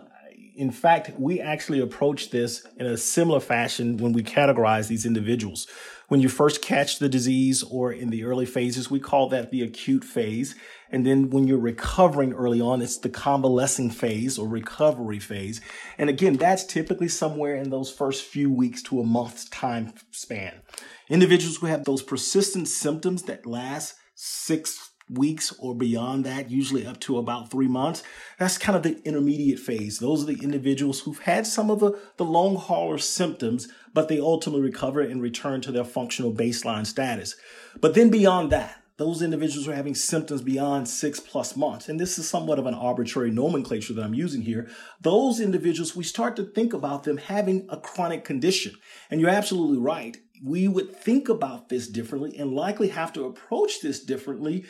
In 0.55 0.71
fact, 0.71 1.11
we 1.17 1.41
actually 1.41 1.79
approach 1.81 2.31
this 2.31 2.65
in 2.77 2.85
a 2.85 2.97
similar 2.97 3.39
fashion 3.39 3.97
when 3.97 4.13
we 4.13 4.23
categorize 4.23 4.87
these 4.87 5.05
individuals. 5.05 5.67
When 6.09 6.21
you 6.21 6.27
first 6.27 6.63
catch 6.63 6.97
the 6.97 7.07
disease 7.07 7.61
or 7.61 7.93
in 7.93 8.09
the 8.09 8.23
early 8.23 8.47
phases, 8.47 8.89
we 8.89 8.99
call 8.99 9.29
that 9.29 9.51
the 9.51 9.61
acute 9.61 10.03
phase. 10.03 10.55
And 10.89 11.05
then 11.05 11.29
when 11.29 11.47
you're 11.47 11.59
recovering 11.59 12.33
early 12.33 12.59
on, 12.59 12.81
it's 12.81 12.97
the 12.97 13.09
convalescing 13.09 13.91
phase 13.91 14.39
or 14.39 14.47
recovery 14.47 15.19
phase. 15.19 15.61
And 15.99 16.09
again, 16.09 16.33
that's 16.33 16.65
typically 16.65 17.09
somewhere 17.09 17.55
in 17.55 17.69
those 17.69 17.91
first 17.91 18.23
few 18.23 18.51
weeks 18.51 18.81
to 18.83 18.99
a 18.99 19.05
month's 19.05 19.47
time 19.49 19.93
span. 20.09 20.61
Individuals 21.09 21.57
who 21.57 21.67
have 21.67 21.85
those 21.85 22.01
persistent 22.01 22.67
symptoms 22.67 23.23
that 23.23 23.45
last 23.45 23.93
six 24.15 24.88
weeks 25.09 25.53
or 25.59 25.75
beyond 25.75 26.25
that, 26.25 26.49
usually 26.51 26.85
up 26.85 26.99
to 27.01 27.17
about 27.17 27.49
three 27.49 27.67
months. 27.67 28.03
That's 28.37 28.57
kind 28.57 28.75
of 28.75 28.83
the 28.83 29.01
intermediate 29.03 29.59
phase. 29.59 29.99
Those 29.99 30.23
are 30.23 30.33
the 30.33 30.43
individuals 30.43 31.01
who've 31.01 31.19
had 31.19 31.47
some 31.47 31.71
of 31.71 31.79
the, 31.79 31.99
the 32.17 32.25
long 32.25 32.55
hauler 32.55 32.97
symptoms, 32.97 33.67
but 33.93 34.07
they 34.07 34.19
ultimately 34.19 34.61
recover 34.61 35.01
and 35.01 35.21
return 35.21 35.61
to 35.61 35.71
their 35.71 35.83
functional 35.83 36.33
baseline 36.33 36.85
status. 36.85 37.35
But 37.81 37.95
then 37.95 38.09
beyond 38.09 38.51
that, 38.51 38.79
those 38.99 39.21
individuals 39.21 39.65
are 39.65 39.75
having 39.75 39.95
symptoms 39.95 40.41
beyond 40.41 40.89
six 40.89 41.21
plus 41.21 41.55
months. 41.55 41.87
And 41.87 41.97
this 41.97 42.19
is 42.19 42.27
somewhat 42.27 42.59
of 42.59 42.65
an 42.65 42.73
arbitrary 42.73 43.31
nomenclature 43.31 43.93
that 43.93 44.03
I'm 44.03 44.13
using 44.13 44.41
here. 44.41 44.69
Those 44.99 45.39
individuals, 45.39 45.95
we 45.95 46.03
start 46.03 46.35
to 46.35 46.43
think 46.43 46.73
about 46.73 47.05
them 47.05 47.15
having 47.15 47.65
a 47.69 47.77
chronic 47.77 48.25
condition. 48.25 48.75
And 49.09 49.21
you're 49.21 49.29
absolutely 49.29 49.77
right. 49.77 50.17
We 50.43 50.67
would 50.67 50.93
think 50.93 51.29
about 51.29 51.69
this 51.69 51.87
differently 51.87 52.37
and 52.37 52.51
likely 52.51 52.89
have 52.89 53.13
to 53.13 53.23
approach 53.23 53.79
this 53.81 54.03
differently 54.03 54.65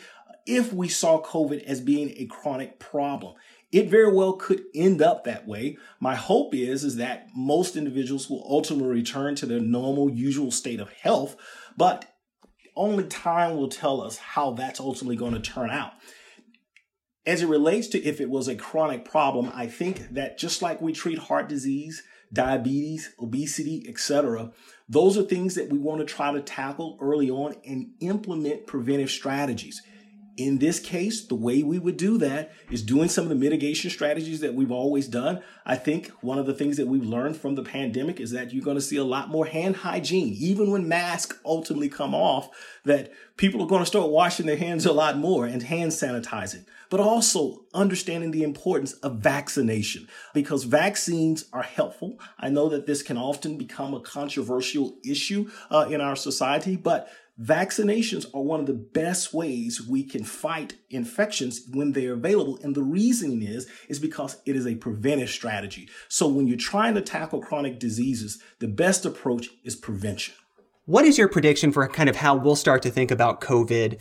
if 0.46 0.72
we 0.72 0.88
saw 0.88 1.22
COVID 1.22 1.62
as 1.64 1.80
being 1.80 2.14
a 2.16 2.26
chronic 2.26 2.78
problem. 2.78 3.34
It 3.72 3.88
very 3.88 4.12
well 4.12 4.32
could 4.32 4.64
end 4.74 5.00
up 5.00 5.24
that 5.24 5.46
way. 5.46 5.76
My 6.00 6.16
hope 6.16 6.54
is, 6.54 6.82
is 6.82 6.96
that 6.96 7.28
most 7.36 7.76
individuals 7.76 8.28
will 8.28 8.44
ultimately 8.48 8.92
return 8.92 9.36
to 9.36 9.46
their 9.46 9.60
normal, 9.60 10.10
usual 10.10 10.50
state 10.50 10.80
of 10.80 10.92
health, 10.92 11.36
but 11.76 12.04
only 12.74 13.04
time 13.04 13.56
will 13.56 13.68
tell 13.68 14.00
us 14.00 14.16
how 14.16 14.52
that's 14.52 14.80
ultimately 14.80 15.16
going 15.16 15.34
to 15.34 15.40
turn 15.40 15.70
out. 15.70 15.92
As 17.26 17.42
it 17.42 17.48
relates 17.48 17.86
to 17.88 18.02
if 18.02 18.20
it 18.20 18.30
was 18.30 18.48
a 18.48 18.56
chronic 18.56 19.04
problem, 19.04 19.52
I 19.54 19.66
think 19.66 20.14
that 20.14 20.38
just 20.38 20.62
like 20.62 20.80
we 20.80 20.92
treat 20.92 21.18
heart 21.18 21.48
disease, 21.48 22.02
diabetes, 22.32 23.12
obesity, 23.20 23.84
etc., 23.88 24.52
those 24.88 25.16
are 25.16 25.22
things 25.22 25.54
that 25.54 25.68
we 25.68 25.78
want 25.78 26.00
to 26.00 26.12
try 26.12 26.32
to 26.32 26.40
tackle 26.40 26.98
early 27.00 27.30
on 27.30 27.54
and 27.64 27.90
implement 28.00 28.66
preventive 28.66 29.10
strategies. 29.10 29.82
In 30.40 30.56
this 30.56 30.80
case, 30.80 31.26
the 31.26 31.34
way 31.34 31.62
we 31.62 31.78
would 31.78 31.98
do 31.98 32.16
that 32.16 32.52
is 32.70 32.80
doing 32.80 33.10
some 33.10 33.24
of 33.24 33.28
the 33.28 33.34
mitigation 33.34 33.90
strategies 33.90 34.40
that 34.40 34.54
we've 34.54 34.72
always 34.72 35.06
done. 35.06 35.42
I 35.66 35.76
think 35.76 36.08
one 36.22 36.38
of 36.38 36.46
the 36.46 36.54
things 36.54 36.78
that 36.78 36.86
we've 36.86 37.04
learned 37.04 37.36
from 37.36 37.56
the 37.56 37.62
pandemic 37.62 38.18
is 38.18 38.30
that 38.30 38.50
you're 38.50 38.64
going 38.64 38.78
to 38.78 38.80
see 38.80 38.96
a 38.96 39.04
lot 39.04 39.28
more 39.28 39.44
hand 39.44 39.76
hygiene, 39.76 40.32
even 40.38 40.70
when 40.70 40.88
masks 40.88 41.38
ultimately 41.44 41.90
come 41.90 42.14
off, 42.14 42.48
that 42.86 43.12
people 43.36 43.60
are 43.60 43.66
going 43.66 43.82
to 43.82 43.86
start 43.86 44.08
washing 44.08 44.46
their 44.46 44.56
hands 44.56 44.86
a 44.86 44.94
lot 44.94 45.18
more 45.18 45.44
and 45.44 45.64
hand 45.64 45.92
sanitizing, 45.92 46.64
but 46.88 47.00
also 47.00 47.66
understanding 47.74 48.30
the 48.30 48.42
importance 48.42 48.94
of 48.94 49.18
vaccination 49.18 50.08
because 50.32 50.64
vaccines 50.64 51.44
are 51.52 51.62
helpful. 51.62 52.18
I 52.38 52.48
know 52.48 52.70
that 52.70 52.86
this 52.86 53.02
can 53.02 53.18
often 53.18 53.58
become 53.58 53.92
a 53.92 54.00
controversial 54.00 54.96
issue 55.04 55.50
uh, 55.70 55.88
in 55.90 56.00
our 56.00 56.16
society, 56.16 56.76
but 56.76 57.10
Vaccinations 57.40 58.26
are 58.34 58.42
one 58.42 58.60
of 58.60 58.66
the 58.66 58.74
best 58.74 59.32
ways 59.32 59.80
we 59.86 60.02
can 60.02 60.24
fight 60.24 60.74
infections 60.90 61.62
when 61.72 61.92
they're 61.92 62.12
available. 62.12 62.58
And 62.62 62.74
the 62.74 62.82
reasoning 62.82 63.42
is, 63.42 63.66
is 63.88 63.98
because 63.98 64.36
it 64.44 64.56
is 64.56 64.66
a 64.66 64.74
preventive 64.74 65.30
strategy. 65.30 65.88
So 66.08 66.28
when 66.28 66.46
you're 66.46 66.58
trying 66.58 66.94
to 66.96 67.00
tackle 67.00 67.40
chronic 67.40 67.78
diseases, 67.78 68.42
the 68.58 68.68
best 68.68 69.06
approach 69.06 69.48
is 69.64 69.74
prevention. 69.74 70.34
What 70.84 71.06
is 71.06 71.16
your 71.16 71.28
prediction 71.28 71.72
for 71.72 71.86
kind 71.88 72.10
of 72.10 72.16
how 72.16 72.34
we'll 72.34 72.56
start 72.56 72.82
to 72.82 72.90
think 72.90 73.10
about 73.10 73.40
COVID 73.40 73.98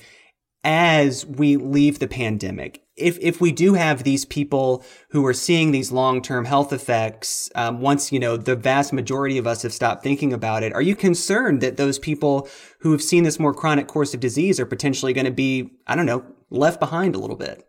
as 0.64 1.26
we 1.26 1.56
leave 1.56 2.00
the 2.00 2.08
pandemic, 2.08 2.84
if 2.98 3.18
if 3.22 3.40
we 3.40 3.52
do 3.52 3.76
have 3.76 4.04
these 4.04 4.26
people 4.26 4.84
who 5.12 5.26
are 5.26 5.34
seeing 5.34 5.72
these 5.72 5.92
long 5.92 6.22
term 6.22 6.46
health 6.46 6.74
effects, 6.74 7.50
um, 7.56 7.80
once 7.80 8.12
you 8.12 8.20
know 8.20 8.36
the 8.36 8.56
vast 8.56 8.92
majority 8.92 9.38
of 9.38 9.48
us 9.48 9.62
have 9.62 9.74
stopped 9.74 10.04
thinking 10.04 10.34
about 10.34 10.64
it, 10.64 10.74
are 10.74 10.82
you 10.82 10.96
concerned 10.96 11.62
that 11.62 11.78
those 11.78 11.98
people 11.98 12.48
who 12.82 12.92
have 12.92 13.02
seen 13.02 13.24
this 13.24 13.40
more 13.40 13.54
chronic 13.54 13.88
course 13.88 14.14
of 14.14 14.20
disease 14.20 14.60
are 14.60 14.66
potentially 14.66 15.14
going 15.14 15.26
to 15.26 15.32
be, 15.32 15.72
I 15.88 15.96
don't 15.96 16.06
know, 16.06 16.26
left 16.50 16.80
behind 16.80 17.16
a 17.16 17.20
little 17.20 17.38
bit? 17.38 17.66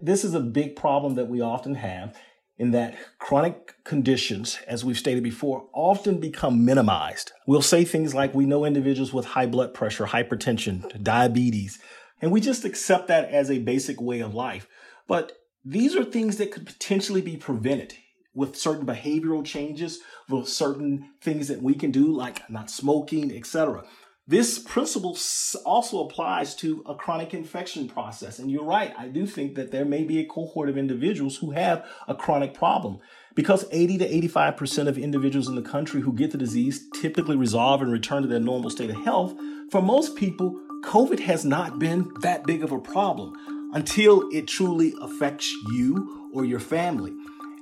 This 0.00 0.24
is 0.24 0.34
a 0.34 0.40
big 0.40 0.74
problem 0.74 1.14
that 1.14 1.28
we 1.28 1.40
often 1.40 1.76
have 1.76 2.16
in 2.58 2.72
that 2.72 2.96
chronic 3.18 3.82
conditions, 3.84 4.58
as 4.66 4.84
we've 4.84 4.98
stated 4.98 5.22
before, 5.22 5.68
often 5.72 6.18
become 6.18 6.64
minimized. 6.64 7.32
We'll 7.46 7.62
say 7.62 7.84
things 7.84 8.14
like 8.14 8.34
we 8.34 8.46
know 8.46 8.64
individuals 8.64 9.12
with 9.12 9.26
high 9.26 9.46
blood 9.46 9.74
pressure, 9.74 10.06
hypertension, 10.06 11.02
diabetes 11.02 11.78
and 12.22 12.30
we 12.30 12.40
just 12.40 12.64
accept 12.64 13.08
that 13.08 13.28
as 13.28 13.50
a 13.50 13.58
basic 13.58 14.00
way 14.00 14.20
of 14.20 14.34
life. 14.34 14.68
But 15.06 15.32
these 15.64 15.94
are 15.96 16.04
things 16.04 16.38
that 16.38 16.52
could 16.52 16.64
potentially 16.64 17.20
be 17.20 17.36
prevented 17.36 17.94
with 18.34 18.56
certain 18.56 18.86
behavioral 18.86 19.44
changes, 19.44 19.98
with 20.28 20.48
certain 20.48 21.10
things 21.20 21.48
that 21.48 21.60
we 21.60 21.74
can 21.74 21.90
do, 21.90 22.06
like 22.06 22.48
not 22.48 22.70
smoking, 22.70 23.36
etc. 23.36 23.84
This 24.26 24.58
principle 24.58 25.18
also 25.66 26.04
applies 26.04 26.54
to 26.56 26.82
a 26.86 26.94
chronic 26.94 27.34
infection 27.34 27.88
process. 27.88 28.38
And 28.38 28.50
you're 28.50 28.64
right, 28.64 28.94
I 28.96 29.08
do 29.08 29.26
think 29.26 29.56
that 29.56 29.72
there 29.72 29.84
may 29.84 30.04
be 30.04 30.20
a 30.20 30.24
cohort 30.24 30.68
of 30.68 30.78
individuals 30.78 31.36
who 31.36 31.50
have 31.50 31.84
a 32.06 32.14
chronic 32.14 32.54
problem. 32.54 33.00
Because 33.34 33.66
80 33.72 33.98
to 33.98 34.28
85% 34.28 34.86
of 34.86 34.96
individuals 34.96 35.48
in 35.48 35.56
the 35.56 35.62
country 35.62 36.02
who 36.02 36.12
get 36.12 36.30
the 36.30 36.38
disease 36.38 36.88
typically 37.00 37.36
resolve 37.36 37.82
and 37.82 37.90
return 37.90 38.22
to 38.22 38.28
their 38.28 38.40
normal 38.40 38.70
state 38.70 38.90
of 38.90 39.04
health, 39.04 39.34
for 39.70 39.82
most 39.82 40.16
people, 40.16 40.58
COVID 40.82 41.20
has 41.20 41.44
not 41.44 41.78
been 41.78 42.10
that 42.20 42.44
big 42.44 42.62
of 42.62 42.72
a 42.72 42.78
problem 42.78 43.34
until 43.72 44.28
it 44.30 44.48
truly 44.48 44.94
affects 45.00 45.54
you 45.70 46.28
or 46.34 46.44
your 46.44 46.60
family. 46.60 47.14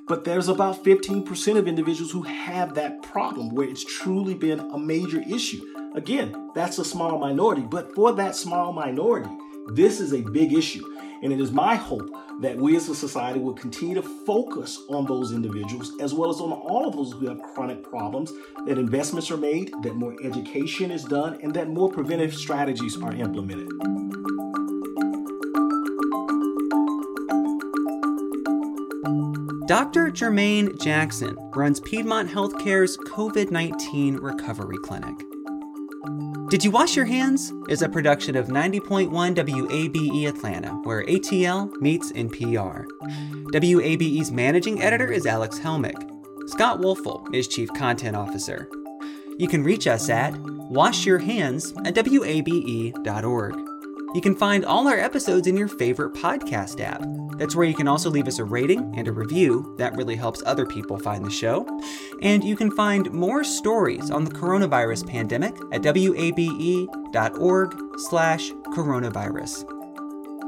But 0.09 0.25
there's 0.25 0.49
about 0.49 0.83
15% 0.83 1.57
of 1.57 1.69
individuals 1.69 2.11
who 2.11 2.23
have 2.23 2.75
that 2.75 3.03
problem 3.03 3.55
where 3.55 3.69
it's 3.69 3.85
truly 3.85 4.35
been 4.35 4.59
a 4.59 4.79
major 4.79 5.23
issue. 5.29 5.63
Again, 5.95 6.51
that's 6.55 6.79
a 6.79 6.85
small 6.85 7.19
minority, 7.19 7.63
but 7.63 7.95
for 7.95 8.13
that 8.15 8.35
small 8.35 8.73
minority, 8.73 9.31
this 9.69 10.01
is 10.01 10.13
a 10.15 10.23
big 10.23 10.53
issue. 10.53 10.85
And 11.23 11.33
it 11.33 11.41
is 11.41 11.53
my 11.53 11.75
hope 11.75 12.11
that 12.41 12.57
we 12.57 12.77
as 12.77 12.89
a 12.89 12.95
society 12.95 13.39
will 13.39 13.55
continue 13.55 13.95
to 13.95 14.03
focus 14.03 14.83
on 14.89 15.05
those 15.05 15.33
individuals 15.33 15.93
as 16.01 16.15
well 16.15 16.31
as 16.31 16.41
on 16.41 16.53
all 16.53 16.87
of 16.87 16.95
those 16.95 17.13
who 17.13 17.29
have 17.29 17.43
chronic 17.43 17.83
problems, 17.83 18.33
that 18.67 18.79
investments 18.79 19.31
are 19.31 19.37
made, 19.37 19.73
that 19.83 19.97
more 19.97 20.17
education 20.23 20.91
is 20.91 21.05
done, 21.05 21.39
and 21.43 21.53
that 21.55 21.69
more 21.69 21.91
preventive 21.91 22.35
strategies 22.35 23.01
are 23.03 23.15
implemented. 23.15 23.69
Dr. 29.71 30.11
Jermaine 30.11 30.81
Jackson 30.83 31.37
runs 31.55 31.79
Piedmont 31.79 32.29
Healthcare's 32.29 32.97
COVID 32.97 33.53
19 33.53 34.17
Recovery 34.17 34.79
Clinic. 34.79 35.30
Did 36.51 36.65
You 36.65 36.73
Wash 36.73 36.97
Your 36.97 37.05
Hands 37.05 37.53
is 37.69 37.81
a 37.81 37.89
production 37.89 38.35
of 38.35 38.49
90.1 38.49 39.09
WABE 39.09 40.27
Atlanta, 40.27 40.71
where 40.83 41.05
ATL 41.05 41.81
meets 41.81 42.11
NPR. 42.11 42.87
WABE's 43.53 44.33
managing 44.33 44.83
editor 44.83 45.13
is 45.13 45.27
Alex 45.27 45.61
Helmick. 45.61 46.11
Scott 46.49 46.81
Woelfel 46.81 47.33
is 47.33 47.47
chief 47.47 47.73
content 47.75 48.17
officer. 48.17 48.69
You 49.39 49.47
can 49.47 49.63
reach 49.63 49.87
us 49.87 50.11
at 50.11 50.35
washyourhands 50.35 51.73
at 51.87 51.95
wabe.org. 51.95 53.70
You 54.13 54.21
can 54.21 54.35
find 54.35 54.65
all 54.65 54.89
our 54.89 54.99
episodes 54.99 55.47
in 55.47 55.57
your 55.57 55.69
favorite 55.69 56.15
podcast 56.15 56.81
app. 56.81 57.05
That's 57.39 57.55
where 57.55 57.67
you 57.67 57.75
can 57.75 57.87
also 57.87 58.11
leave 58.11 58.27
us 58.27 58.41
a 58.41 58.45
rating 58.45 58.93
and 58.97 59.07
a 59.07 59.13
review. 59.13 59.75
That 59.79 59.95
really 59.95 60.17
helps 60.17 60.43
other 60.45 60.67
people 60.67 60.99
find 60.99 61.25
the 61.25 61.31
show. 61.31 61.65
And 62.21 62.43
you 62.43 62.57
can 62.57 62.73
find 62.73 63.11
more 63.13 63.45
stories 63.45 64.11
on 64.11 64.25
the 64.25 64.33
coronavirus 64.33 65.09
pandemic 65.09 65.55
at 65.73 65.83
wabe.org 65.85 67.75
slash 67.99 68.51
coronavirus. 68.51 69.65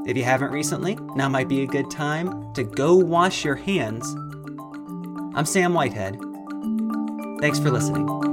If 0.07 0.17
you 0.17 0.23
haven't 0.23 0.51
recently, 0.51 0.95
now 1.15 1.29
might 1.29 1.47
be 1.47 1.63
a 1.63 1.67
good 1.67 1.89
time 1.89 2.53
to 2.55 2.63
go 2.63 2.95
wash 2.95 3.45
your 3.45 3.55
hands. 3.55 4.13
I'm 5.35 5.45
Sam 5.45 5.73
Whitehead. 5.73 6.19
Thanks 7.39 7.59
for 7.59 7.71
listening. 7.71 8.32